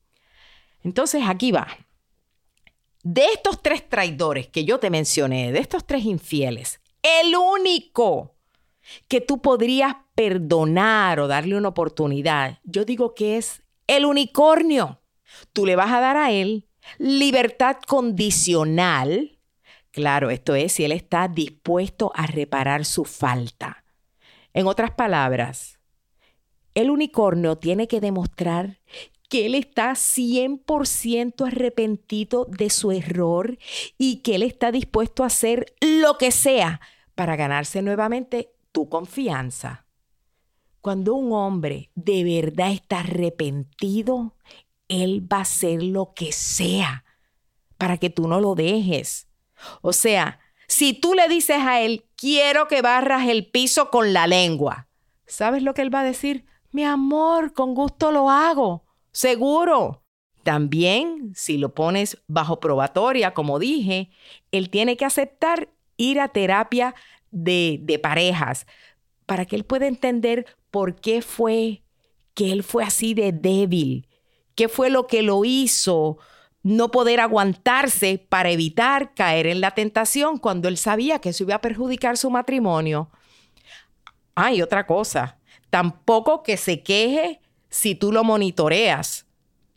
Entonces 0.84 1.24
aquí 1.28 1.52
va. 1.52 1.68
De 3.04 3.26
estos 3.34 3.62
tres 3.62 3.88
traidores 3.88 4.48
que 4.48 4.66
yo 4.66 4.80
te 4.80 4.90
mencioné, 4.90 5.52
de 5.52 5.60
estos 5.60 5.86
tres 5.86 6.04
infieles, 6.04 6.82
el 7.02 7.36
único 7.36 8.36
que 9.08 9.22
tú 9.22 9.42
podrías 9.42 9.96
perdonar 10.16 11.20
o 11.20 11.28
darle 11.28 11.56
una 11.56 11.70
oportunidad, 11.70 12.60
yo 12.64 12.84
digo 12.84 13.16
que 13.16 13.38
es 13.38 13.64
el 13.88 14.06
unicornio. 14.06 15.02
Tú 15.54 15.66
le 15.66 15.76
vas 15.76 15.92
a 15.92 16.00
dar 16.00 16.18
a 16.18 16.32
él 16.32 16.68
libertad 16.98 17.78
condicional. 17.88 19.40
Claro, 19.92 20.30
esto 20.30 20.56
es 20.56 20.74
si 20.74 20.84
él 20.84 20.92
está 20.92 21.28
dispuesto 21.28 22.12
a 22.16 22.28
reparar 22.28 22.86
su 22.86 23.06
falta. 23.06 23.84
En 24.54 24.68
otras 24.68 24.92
palabras, 24.92 25.80
el 26.74 26.90
unicornio 26.90 27.58
tiene 27.58 27.88
que 27.88 28.02
demostrar 28.02 28.80
que 29.30 29.46
él 29.46 29.56
está 29.56 29.92
100% 29.92 31.48
arrepentido 31.48 32.46
de 32.50 32.70
su 32.70 32.92
error 32.92 33.58
y 33.98 34.18
que 34.18 34.36
él 34.36 34.44
está 34.44 34.72
dispuesto 34.72 35.24
a 35.24 35.28
hacer 35.28 35.74
lo 35.80 36.18
que 36.18 36.32
sea 36.32 36.82
para 37.16 37.36
ganarse 37.36 37.82
nuevamente 37.82 38.52
tu 38.72 38.90
confianza. 38.90 39.86
Cuando 40.82 41.14
un 41.14 41.32
hombre 41.34 41.92
de 41.96 42.24
verdad 42.24 42.72
está 42.72 43.02
arrepentido, 43.02 44.36
él 44.88 45.32
va 45.32 45.38
a 45.38 45.42
hacer 45.42 45.84
lo 45.84 46.14
que 46.14 46.32
sea 46.32 47.06
para 47.78 47.98
que 47.98 48.10
tú 48.10 48.28
no 48.28 48.40
lo 48.40 48.56
dejes. 48.56 49.28
O 49.82 49.94
sea, 49.94 50.40
si 50.68 50.94
tú 50.94 51.14
le 51.14 51.28
dices 51.28 51.58
a 51.60 51.82
él, 51.82 52.06
quiero 52.16 52.68
que 52.68 52.82
barras 52.82 53.28
el 53.28 53.50
piso 53.50 53.92
con 53.92 54.14
la 54.14 54.26
lengua, 54.26 54.88
¿sabes 55.28 55.62
lo 55.62 55.74
que 55.74 55.82
él 55.82 55.94
va 55.94 56.00
a 56.00 56.06
decir? 56.06 56.46
Mi 56.72 56.84
amor, 56.84 57.54
con 57.54 57.76
gusto 57.76 58.12
lo 58.12 58.30
hago, 58.30 58.86
seguro. 59.12 60.04
También, 60.44 61.34
si 61.36 61.58
lo 61.58 61.74
pones 61.74 62.22
bajo 62.28 62.60
probatoria, 62.60 63.34
como 63.34 63.60
dije, 63.60 64.10
él 64.52 64.70
tiene 64.70 64.98
que 64.98 65.06
aceptar 65.06 65.70
ir 65.98 66.20
a 66.20 66.30
terapia 66.30 66.96
de, 67.32 67.80
de 67.82 68.00
parejas 68.00 68.66
para 69.26 69.46
que 69.46 69.56
él 69.56 69.66
pueda 69.66 69.88
entender 69.88 70.46
por 70.72 70.96
qué 70.96 71.22
fue 71.22 71.84
que 72.34 72.52
él 72.52 72.64
fue 72.64 72.84
así 72.84 73.14
de 73.14 73.34
débil, 73.34 74.08
qué 74.56 74.70
fue 74.70 74.90
lo 74.90 75.08
que 75.08 75.22
lo 75.22 75.44
hizo 75.44 76.18
no 76.64 76.92
poder 76.92 77.20
aguantarse 77.20 78.26
para 78.30 78.50
evitar 78.50 79.14
caer 79.14 79.48
en 79.48 79.62
la 79.62 79.72
tentación 79.72 80.38
cuando 80.38 80.68
él 80.68 80.78
sabía 80.78 81.20
que 81.20 81.30
eso 81.30 81.44
iba 81.44 81.56
a 81.56 81.62
perjudicar 81.62 82.18
su 82.18 82.30
matrimonio. 82.30 83.10
Hay 84.36 84.62
otra 84.62 84.86
cosa, 84.86 85.38
tampoco 85.70 86.44
que 86.44 86.58
se 86.58 86.84
queje 86.84 87.42
si 87.70 87.96
tú 87.96 88.12
lo 88.12 88.24
monitoreas. 88.24 89.26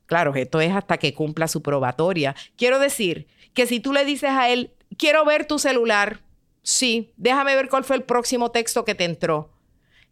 Claro, 0.07 0.35
esto 0.35 0.61
es 0.61 0.73
hasta 0.73 0.99
que 0.99 1.15
cumpla 1.15 1.49
su 1.49 1.63
probatoria. 1.63 2.35
Quiero 2.57 2.79
decir 2.79 3.27
que 3.55 3.67
si 3.67 3.81
tú 3.81 3.93
le 3.93 4.05
dices 4.05 4.31
a 4.31 4.51
él, 4.51 4.73
quiero 4.99 5.25
ver 5.25 5.47
tu 5.47 5.59
celular, 5.59 6.21
sí, 6.63 7.13
déjame 7.17 7.55
ver 7.55 7.69
cuál 7.69 7.85
fue 7.85 7.97
el 7.97 8.03
próximo 8.03 8.51
texto 8.51 8.85
que 8.85 8.95
te 8.95 9.05
entró. 9.05 9.51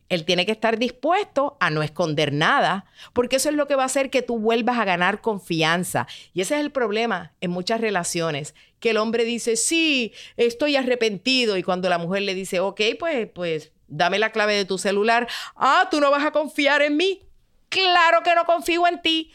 Él 0.08 0.24
tiene 0.24 0.44
que 0.44 0.52
estar 0.52 0.76
dispuesto 0.76 1.56
a 1.60 1.70
no 1.70 1.84
esconder 1.84 2.32
nada, 2.32 2.84
porque 3.12 3.36
eso 3.36 3.48
es 3.48 3.54
lo 3.54 3.68
que 3.68 3.76
va 3.76 3.84
a 3.84 3.86
hacer 3.86 4.10
que 4.10 4.22
tú 4.22 4.38
vuelvas 4.38 4.76
a 4.78 4.84
ganar 4.84 5.20
confianza. 5.20 6.08
Y 6.34 6.40
ese 6.40 6.56
es 6.56 6.60
el 6.60 6.72
problema 6.72 7.32
en 7.40 7.52
muchas 7.52 7.80
relaciones, 7.80 8.56
que 8.80 8.90
el 8.90 8.96
hombre 8.96 9.24
dice, 9.24 9.54
sí, 9.54 10.12
estoy 10.36 10.74
arrepentido, 10.74 11.56
y 11.56 11.62
cuando 11.62 11.88
la 11.88 11.98
mujer 11.98 12.22
le 12.22 12.34
dice, 12.34 12.58
ok, 12.58 12.80
pues, 12.98 13.28
pues, 13.32 13.70
dame 13.86 14.18
la 14.18 14.32
clave 14.32 14.54
de 14.54 14.64
tu 14.64 14.78
celular, 14.78 15.28
ah, 15.54 15.86
tú 15.92 16.00
no 16.00 16.10
vas 16.10 16.24
a 16.24 16.32
confiar 16.32 16.82
en 16.82 16.96
mí. 16.96 17.22
Claro 17.70 18.22
que 18.22 18.34
no 18.34 18.44
confío 18.44 18.86
en 18.86 19.00
ti 19.00 19.32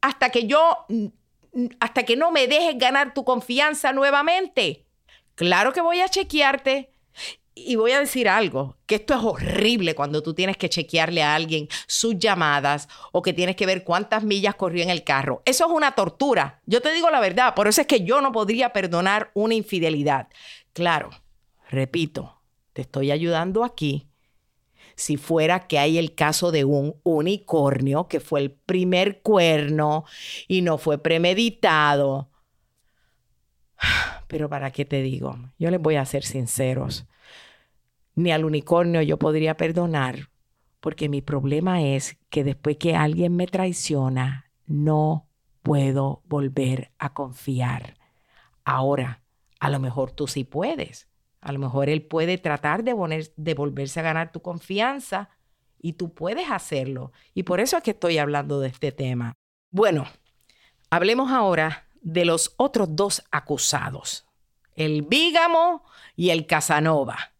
hasta 0.00 0.30
que 0.30 0.46
yo, 0.46 0.86
hasta 1.80 2.02
que 2.02 2.16
no 2.16 2.32
me 2.32 2.48
dejes 2.48 2.76
ganar 2.76 3.14
tu 3.14 3.24
confianza 3.24 3.92
nuevamente. 3.92 4.86
Claro 5.34 5.72
que 5.72 5.80
voy 5.80 6.00
a 6.00 6.08
chequearte 6.08 6.90
y 7.54 7.76
voy 7.76 7.92
a 7.92 8.00
decir 8.00 8.28
algo, 8.28 8.76
que 8.86 8.96
esto 8.96 9.14
es 9.14 9.20
horrible 9.22 9.94
cuando 9.94 10.22
tú 10.22 10.34
tienes 10.34 10.56
que 10.56 10.68
chequearle 10.68 11.22
a 11.22 11.34
alguien 11.34 11.68
sus 11.86 12.18
llamadas 12.18 12.88
o 13.12 13.22
que 13.22 13.32
tienes 13.32 13.56
que 13.56 13.66
ver 13.66 13.84
cuántas 13.84 14.22
millas 14.22 14.54
corrió 14.54 14.82
en 14.82 14.90
el 14.90 15.04
carro. 15.04 15.42
Eso 15.44 15.66
es 15.66 15.72
una 15.72 15.92
tortura. 15.92 16.60
Yo 16.66 16.80
te 16.80 16.92
digo 16.92 17.10
la 17.10 17.20
verdad, 17.20 17.54
por 17.54 17.68
eso 17.68 17.80
es 17.80 17.86
que 17.86 18.04
yo 18.04 18.20
no 18.20 18.32
podría 18.32 18.72
perdonar 18.72 19.30
una 19.34 19.54
infidelidad. 19.54 20.28
Claro, 20.72 21.10
repito, 21.68 22.40
te 22.72 22.82
estoy 22.82 23.10
ayudando 23.10 23.64
aquí. 23.64 24.07
Si 24.98 25.16
fuera 25.16 25.66
que 25.66 25.78
hay 25.78 25.96
el 25.96 26.14
caso 26.14 26.50
de 26.50 26.64
un 26.64 26.96
unicornio, 27.04 28.08
que 28.08 28.20
fue 28.20 28.40
el 28.40 28.50
primer 28.50 29.22
cuerno 29.22 30.04
y 30.46 30.62
no 30.62 30.76
fue 30.76 30.98
premeditado. 30.98 32.30
Pero 34.26 34.48
para 34.48 34.70
qué 34.72 34.84
te 34.84 35.00
digo, 35.00 35.38
yo 35.58 35.70
les 35.70 35.80
voy 35.80 35.96
a 35.96 36.04
ser 36.04 36.24
sinceros 36.24 37.06
ni 38.18 38.32
al 38.32 38.44
unicornio 38.44 39.00
yo 39.00 39.16
podría 39.18 39.56
perdonar, 39.56 40.28
porque 40.80 41.08
mi 41.08 41.22
problema 41.22 41.82
es 41.82 42.18
que 42.30 42.44
después 42.44 42.76
que 42.76 42.96
alguien 42.96 43.36
me 43.36 43.46
traiciona, 43.46 44.50
no 44.66 45.28
puedo 45.62 46.22
volver 46.26 46.90
a 46.98 47.14
confiar. 47.14 47.94
Ahora, 48.64 49.22
a 49.60 49.70
lo 49.70 49.78
mejor 49.78 50.10
tú 50.10 50.26
sí 50.26 50.44
puedes. 50.44 51.07
A 51.40 51.52
lo 51.52 51.58
mejor 51.58 51.88
él 51.88 52.02
puede 52.02 52.38
tratar 52.38 52.82
de, 52.84 52.92
volverse 52.92 54.00
a 54.00 54.02
ganar 54.02 54.32
tu 54.32 54.42
confianza 54.42 55.30
y 55.80 55.94
tú 55.94 56.12
puedes 56.12 56.50
hacerlo. 56.50 57.12
Y 57.34 57.44
por 57.44 57.60
eso 57.60 57.76
es 57.76 57.82
que 57.82 57.92
estoy 57.92 58.18
hablando 58.18 58.60
de 58.60 58.68
este 58.68 58.92
tema. 58.92 59.34
Bueno, 59.70 60.06
hablemos 60.90 61.30
ahora 61.30 61.86
de 62.00 62.24
los 62.24 62.54
otros 62.56 62.94
dos 62.96 63.24
acusados, 63.30 64.26
el 64.74 65.02
Bígamo 65.02 65.84
y 66.16 66.30
el 66.30 66.46
Casanova. 66.46 67.32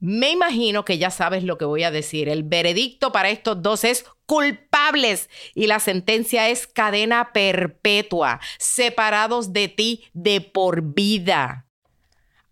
Me 0.00 0.30
imagino 0.30 0.84
que 0.84 0.98
ya 0.98 1.10
sabes 1.10 1.44
lo 1.44 1.58
que 1.58 1.64
voy 1.64 1.84
a 1.84 1.92
decir. 1.92 2.28
El 2.28 2.42
veredicto 2.42 3.12
para 3.12 3.30
estos 3.30 3.62
dos 3.62 3.84
es 3.84 4.04
culpables 4.26 5.30
y 5.54 5.68
la 5.68 5.78
sentencia 5.78 6.48
es 6.48 6.66
cadena 6.66 7.32
perpetua, 7.32 8.40
separados 8.58 9.52
de 9.52 9.68
ti 9.68 10.04
de 10.12 10.40
por 10.40 10.82
vida. 10.82 11.68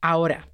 Ahora, 0.01 0.50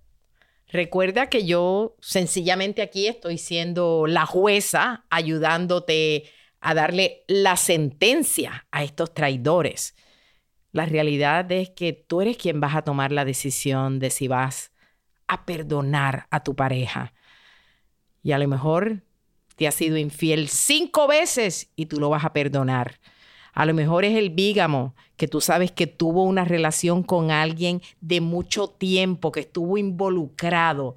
recuerda 0.77 1.29
que 1.29 1.45
yo 1.45 1.97
sencillamente 2.01 2.83
aquí 2.83 3.09
estoy 3.09 3.39
siendo 3.39 4.07
la 4.07 4.27
jueza 4.27 5.05
ayudándote 5.11 6.31
a 6.61 6.75
darle 6.75 7.25
la 7.27 7.57
sentencia 7.57 8.67
a 8.71 8.85
estos 8.85 9.13
traidores. 9.13 9.97
La 10.73 10.87
realidad 10.87 11.51
es 11.51 11.71
que 11.71 11.93
tú 11.93 12.21
eres 12.21 12.37
quien 12.37 12.61
vas 12.61 12.77
a 12.77 12.83
tomar 12.83 13.11
la 13.11 13.25
decisión 13.25 13.99
de 13.99 14.11
si 14.11 14.29
vas 14.29 14.73
a 15.27 15.47
perdonar 15.47 16.27
a 16.31 16.45
tu 16.45 16.55
pareja. 16.55 17.15
Y 18.23 18.33
a 18.33 18.39
lo 18.39 18.47
mejor 18.49 19.03
te 19.57 19.67
ha 19.67 19.73
sido 19.73 19.97
infiel 19.97 20.49
cinco 20.49 21.09
veces 21.09 21.73
y 21.77 21.87
tú 21.87 21.99
lo 21.99 22.11
vas 22.11 22.25
a 22.25 22.33
perdonar. 22.33 23.01
A 23.57 23.67
lo 23.67 23.75
mejor 23.75 24.05
es 24.05 24.17
el 24.17 24.31
bígamo, 24.31 24.95
que 25.17 25.27
tú 25.27 25.41
sabes 25.41 25.73
que 25.73 25.89
tuvo 25.89 26.23
una 26.23 26.45
relación 26.45 27.03
con 27.03 27.33
alguien 27.33 27.83
de 28.01 28.21
mucho 28.21 28.69
tiempo, 28.69 29.33
que 29.33 29.41
estuvo 29.41 29.77
involucrado, 29.77 30.97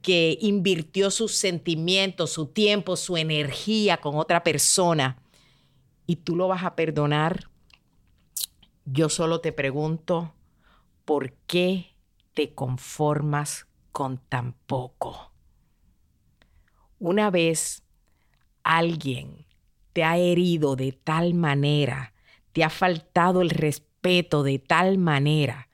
que 0.00 0.38
invirtió 0.40 1.10
sus 1.10 1.32
sentimientos, 1.32 2.30
su 2.30 2.46
tiempo, 2.46 2.96
su 2.96 3.18
energía 3.18 3.98
con 3.98 4.16
otra 4.16 4.42
persona. 4.42 5.18
Y 6.06 6.16
tú 6.16 6.34
lo 6.34 6.48
vas 6.48 6.64
a 6.64 6.76
perdonar. 6.76 7.50
Yo 8.86 9.10
solo 9.10 9.42
te 9.42 9.52
pregunto, 9.52 10.32
¿por 11.04 11.34
qué 11.46 11.96
te 12.36 12.52
conformas 12.52 13.66
con 13.92 14.18
tan 14.18 14.52
poco. 14.66 15.32
Una 16.98 17.30
vez 17.30 17.82
alguien 18.62 19.45
te 19.96 20.04
ha 20.04 20.18
herido 20.18 20.76
de 20.76 20.92
tal 20.92 21.32
manera, 21.32 22.12
te 22.52 22.62
ha 22.62 22.68
faltado 22.68 23.40
el 23.40 23.48
respeto 23.48 24.42
de 24.42 24.58
tal 24.58 24.98
manera, 24.98 25.70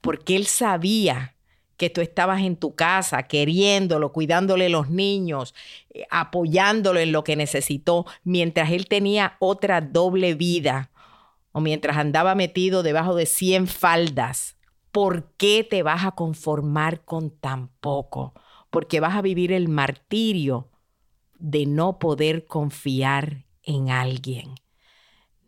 porque 0.00 0.36
él 0.36 0.46
sabía 0.46 1.36
que 1.76 1.90
tú 1.90 2.00
estabas 2.00 2.40
en 2.40 2.56
tu 2.56 2.74
casa 2.74 3.24
queriéndolo, 3.24 4.10
cuidándole 4.10 4.70
los 4.70 4.88
niños, 4.88 5.54
eh, 5.90 6.06
apoyándolo 6.08 6.98
en 6.98 7.12
lo 7.12 7.24
que 7.24 7.36
necesitó, 7.36 8.06
mientras 8.24 8.70
él 8.70 8.88
tenía 8.88 9.36
otra 9.38 9.82
doble 9.82 10.32
vida 10.32 10.90
o 11.52 11.60
mientras 11.60 11.98
andaba 11.98 12.34
metido 12.34 12.82
debajo 12.82 13.14
de 13.14 13.26
100 13.26 13.66
faldas 13.66 14.56
¿por 14.92 15.34
qué 15.36 15.62
te 15.62 15.82
vas 15.82 16.06
a 16.06 16.12
conformar 16.12 17.04
con 17.04 17.28
tan 17.28 17.68
poco? 17.80 18.32
Porque 18.70 18.98
vas 18.98 19.14
a 19.14 19.20
vivir 19.20 19.52
el 19.52 19.68
martirio 19.68 20.70
de 21.38 21.66
no 21.66 21.98
poder 21.98 22.46
confiar 22.46 23.46
en 23.62 23.90
alguien. 23.90 24.54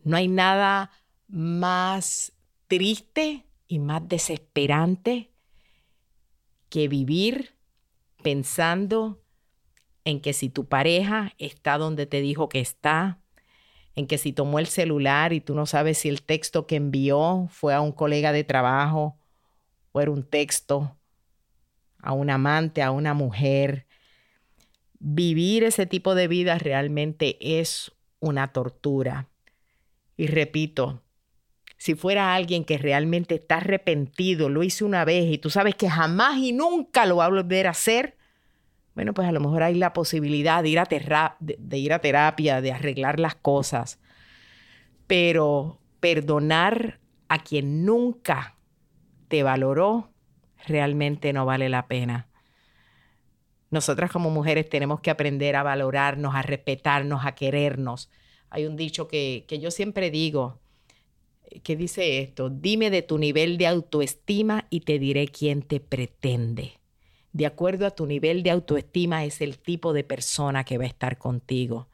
No 0.04 0.16
hay 0.16 0.28
nada 0.28 0.90
más 1.28 2.32
triste 2.66 3.46
y 3.66 3.78
más 3.78 4.06
desesperante 4.08 5.32
que 6.68 6.88
vivir 6.88 7.56
pensando 8.22 9.22
en 10.04 10.20
que 10.20 10.32
si 10.32 10.48
tu 10.48 10.66
pareja 10.66 11.34
está 11.38 11.78
donde 11.78 12.06
te 12.06 12.20
dijo 12.20 12.48
que 12.48 12.60
está, 12.60 13.20
en 13.94 14.06
que 14.06 14.16
si 14.16 14.32
tomó 14.32 14.58
el 14.58 14.66
celular 14.66 15.32
y 15.32 15.40
tú 15.40 15.54
no 15.54 15.66
sabes 15.66 15.98
si 15.98 16.08
el 16.08 16.22
texto 16.22 16.66
que 16.66 16.76
envió 16.76 17.48
fue 17.50 17.74
a 17.74 17.80
un 17.80 17.92
colega 17.92 18.32
de 18.32 18.44
trabajo 18.44 19.18
o 19.92 20.00
era 20.00 20.10
un 20.10 20.22
texto 20.22 20.98
a 22.00 22.12
un 22.12 22.30
amante, 22.30 22.80
a 22.82 22.92
una 22.92 23.12
mujer. 23.12 23.87
Vivir 25.00 25.64
ese 25.64 25.86
tipo 25.86 26.14
de 26.14 26.28
vida 26.28 26.58
realmente 26.58 27.36
es 27.40 27.92
una 28.20 28.52
tortura. 28.52 29.28
Y 30.16 30.26
repito, 30.26 31.02
si 31.76 31.94
fuera 31.94 32.34
alguien 32.34 32.64
que 32.64 32.78
realmente 32.78 33.36
está 33.36 33.58
arrepentido, 33.58 34.48
lo 34.48 34.64
hizo 34.64 34.84
una 34.84 35.04
vez 35.04 35.32
y 35.32 35.38
tú 35.38 35.50
sabes 35.50 35.76
que 35.76 35.88
jamás 35.88 36.38
y 36.38 36.52
nunca 36.52 37.06
lo 37.06 37.16
va 37.16 37.26
a 37.26 37.30
volver 37.30 37.68
a 37.68 37.70
hacer, 37.70 38.16
bueno, 38.94 39.14
pues 39.14 39.28
a 39.28 39.32
lo 39.32 39.38
mejor 39.38 39.62
hay 39.62 39.76
la 39.76 39.92
posibilidad 39.92 40.60
de 40.60 40.70
ir 40.70 40.80
a, 40.80 41.36
de 41.38 41.78
ir 41.78 41.92
a 41.92 42.00
terapia, 42.00 42.60
de 42.60 42.72
arreglar 42.72 43.20
las 43.20 43.36
cosas. 43.36 44.00
Pero 45.06 45.78
perdonar 46.00 46.98
a 47.28 47.38
quien 47.38 47.84
nunca 47.84 48.56
te 49.28 49.44
valoró 49.44 50.10
realmente 50.66 51.32
no 51.32 51.46
vale 51.46 51.68
la 51.68 51.86
pena. 51.86 52.27
Nosotras 53.70 54.10
como 54.10 54.30
mujeres 54.30 54.68
tenemos 54.68 55.00
que 55.00 55.10
aprender 55.10 55.56
a 55.56 55.62
valorarnos, 55.62 56.34
a 56.34 56.42
respetarnos, 56.42 57.24
a 57.24 57.34
querernos. 57.34 58.10
Hay 58.50 58.64
un 58.64 58.76
dicho 58.76 59.08
que, 59.08 59.44
yo 59.60 59.70
siempre 59.70 60.10
digo, 60.10 60.60
que 61.62 61.76
dice 61.76 62.20
esto, 62.20 62.48
dime 62.48 62.90
de 62.90 63.02
tu 63.02 63.18
nivel 63.18 63.58
de 63.58 63.66
autoestima 63.66 64.66
y 64.70 64.80
te 64.80 64.98
diré 64.98 65.28
quién 65.28 65.62
te 65.62 65.80
pretende. 65.80 66.80
De 67.32 67.44
acuerdo 67.44 67.86
a 67.86 67.90
tu 67.90 68.06
nivel 68.06 68.42
de 68.42 68.50
autoestima 68.50 69.24
es 69.24 69.42
el 69.42 69.58
tipo 69.58 69.92
de 69.92 70.02
persona 70.02 70.64
que 70.64 70.78
va 70.78 70.84
a 70.84 70.88
estar 70.88 71.18
contigo. 71.18 71.88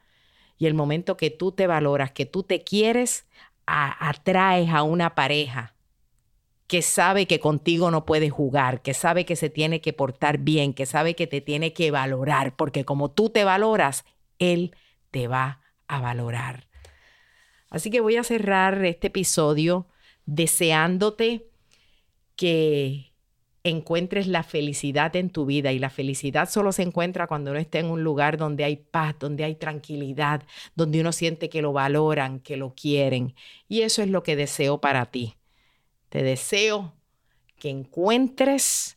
Y 0.56 0.66
el 0.66 0.74
momento 0.74 1.16
que 1.16 1.30
tú 1.30 1.50
te 1.50 1.66
valoras, 1.66 2.12
que 2.12 2.24
tú 2.24 2.44
te 2.44 2.62
quieres, 2.62 3.26
atraes 3.66 4.70
a 4.70 4.84
una 4.84 5.16
pareja 5.16 5.73
que 6.66 6.82
sabe 6.82 7.26
que 7.26 7.40
contigo 7.40 7.90
no 7.90 8.06
puede 8.06 8.30
jugar, 8.30 8.82
que 8.82 8.94
sabe 8.94 9.24
que 9.24 9.36
se 9.36 9.50
tiene 9.50 9.80
que 9.80 9.92
portar 9.92 10.38
bien, 10.38 10.72
que 10.72 10.86
sabe 10.86 11.14
que 11.14 11.26
te 11.26 11.40
tiene 11.40 11.72
que 11.72 11.90
valorar, 11.90 12.56
porque 12.56 12.84
como 12.84 13.10
tú 13.10 13.30
te 13.30 13.44
valoras, 13.44 14.04
él 14.38 14.74
te 15.10 15.28
va 15.28 15.60
a 15.86 16.00
valorar. 16.00 16.66
Así 17.70 17.90
que 17.90 18.00
voy 18.00 18.16
a 18.16 18.24
cerrar 18.24 18.84
este 18.84 19.08
episodio 19.08 19.86
deseándote 20.26 21.50
que 22.36 23.12
encuentres 23.64 24.26
la 24.26 24.42
felicidad 24.42 25.16
en 25.16 25.30
tu 25.30 25.46
vida 25.46 25.72
y 25.72 25.78
la 25.78 25.90
felicidad 25.90 26.48
solo 26.48 26.72
se 26.72 26.82
encuentra 26.82 27.26
cuando 27.26 27.50
uno 27.50 27.60
está 27.60 27.78
en 27.78 27.86
un 27.86 28.04
lugar 28.04 28.36
donde 28.36 28.64
hay 28.64 28.76
paz, 28.76 29.16
donde 29.18 29.44
hay 29.44 29.54
tranquilidad, 29.54 30.42
donde 30.74 31.00
uno 31.00 31.12
siente 31.12 31.48
que 31.48 31.62
lo 31.62 31.72
valoran, 31.72 32.40
que 32.40 32.56
lo 32.56 32.74
quieren. 32.74 33.34
Y 33.68 33.82
eso 33.82 34.02
es 34.02 34.08
lo 34.08 34.22
que 34.22 34.36
deseo 34.36 34.80
para 34.80 35.06
ti. 35.06 35.36
Te 36.14 36.22
deseo 36.22 36.94
que 37.58 37.70
encuentres 37.70 38.96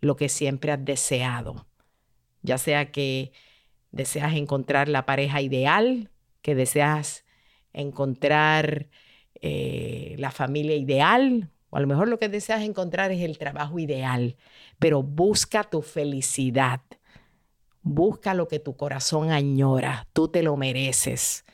lo 0.00 0.14
que 0.14 0.28
siempre 0.28 0.70
has 0.70 0.84
deseado, 0.84 1.66
ya 2.42 2.58
sea 2.58 2.92
que 2.92 3.32
deseas 3.90 4.34
encontrar 4.34 4.88
la 4.88 5.04
pareja 5.04 5.40
ideal, 5.42 6.12
que 6.42 6.54
deseas 6.54 7.24
encontrar 7.72 8.88
eh, 9.40 10.14
la 10.16 10.30
familia 10.30 10.76
ideal, 10.76 11.50
o 11.70 11.76
a 11.76 11.80
lo 11.80 11.88
mejor 11.88 12.06
lo 12.06 12.20
que 12.20 12.28
deseas 12.28 12.62
encontrar 12.62 13.10
es 13.10 13.22
el 13.22 13.36
trabajo 13.36 13.80
ideal, 13.80 14.36
pero 14.78 15.02
busca 15.02 15.64
tu 15.64 15.82
felicidad. 15.82 16.82
Busca 17.82 18.32
lo 18.32 18.46
que 18.46 18.60
tu 18.60 18.76
corazón 18.76 19.32
añora, 19.32 20.06
tú 20.12 20.28
te 20.28 20.44
lo 20.44 20.56
mereces. 20.56 21.44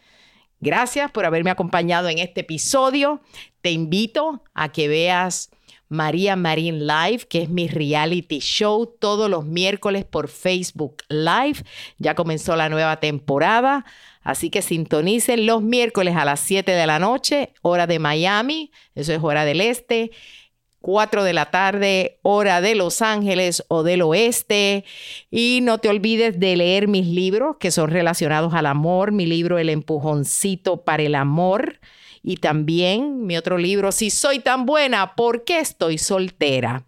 Gracias 0.61 1.11
por 1.11 1.25
haberme 1.25 1.51
acompañado 1.51 2.09
en 2.09 2.19
este 2.19 2.43
episodio. 2.43 3.23
Te 3.63 3.71
invito 3.71 4.43
a 4.53 4.71
que 4.71 4.89
veas 4.89 5.51
María 5.89 6.37
Marín 6.37 6.87
Live, 6.87 7.27
que 7.29 7.43
es 7.43 7.49
mi 7.49 7.67
reality 7.67 8.41
show 8.41 8.87
todos 8.87 9.31
los 9.31 9.47
miércoles 9.47 10.05
por 10.05 10.29
Facebook 10.29 11.03
Live. 11.09 11.65
Ya 11.99 12.15
comenzó 12.15 12.57
la 12.57 12.69
nueva 12.69 13.01
temporada, 13.01 13.87
así 14.23 14.51
que 14.51 14.61
sintonicen 14.61 15.47
los 15.47 15.63
miércoles 15.63 16.15
a 16.15 16.27
las 16.27 16.41
7 16.41 16.71
de 16.71 16.87
la 16.87 16.99
noche, 16.99 17.55
hora 17.63 17.87
de 17.87 17.99
Miami, 17.99 18.71
eso 18.95 19.13
es 19.15 19.21
hora 19.23 19.47
del 19.47 19.63
este. 19.63 20.11
4 20.81 21.25
de 21.25 21.33
la 21.33 21.51
tarde, 21.51 22.19
hora 22.23 22.61
de 22.61 22.75
Los 22.75 23.03
Ángeles 23.03 23.65
o 23.69 23.83
del 23.83 24.03
oeste. 24.03 24.85
Y 25.31 25.61
no 25.63 25.79
te 25.79 25.89
olvides 25.89 26.39
de 26.39 26.57
leer 26.57 26.89
mis 26.89 27.07
libros 27.07 27.57
que 27.59 27.71
son 27.71 27.91
relacionados 27.91 28.55
al 28.55 28.67
amor, 28.67 29.13
mi 29.13 29.27
libro 29.27 29.59
El 29.59 29.69
empujoncito 29.69 30.85
para 30.85 31.03
el 31.03 31.15
amor 31.15 31.81
y 32.23 32.37
también 32.37 33.27
mi 33.27 33.37
otro 33.37 33.57
libro, 33.59 33.93
Si 33.93 34.11
soy 34.11 34.41
tan 34.41 34.67
buena, 34.67 35.15
¿por 35.15 35.45
qué 35.45 35.61
estoy 35.61 35.99
soltera? 35.99 36.85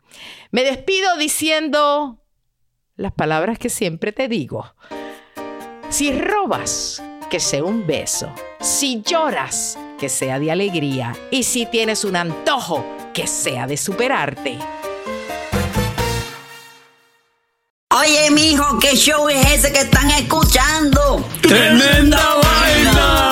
Me 0.51 0.63
despido 0.63 1.17
diciendo 1.17 2.19
las 2.97 3.13
palabras 3.13 3.59
que 3.59 3.71
siempre 3.71 4.13
te 4.13 4.29
digo. 4.29 4.75
Si 5.89 6.13
robas, 6.13 7.03
que 7.31 7.41
sea 7.41 7.65
un 7.65 7.87
beso. 7.87 8.33
Si 8.61 9.03
lloras, 9.03 9.79
que 9.99 10.09
sea 10.09 10.39
de 10.39 10.51
alegría. 10.51 11.15
Y 11.31 11.45
si 11.45 11.67
tienes 11.67 12.05
un 12.05 12.17
antojo, 12.17 12.85
que 13.13 13.27
sea 13.27 13.67
de 13.67 13.77
superarte. 13.77 14.59
Oye, 17.91 18.31
mijo, 18.31 18.79
¿qué 18.79 18.97
show 18.97 19.29
es 19.29 19.47
ese 19.53 19.73
que 19.73 19.81
están 19.81 20.11
escuchando? 20.13 21.25
¡Tremenda 21.43 22.37
vaina! 22.43 23.32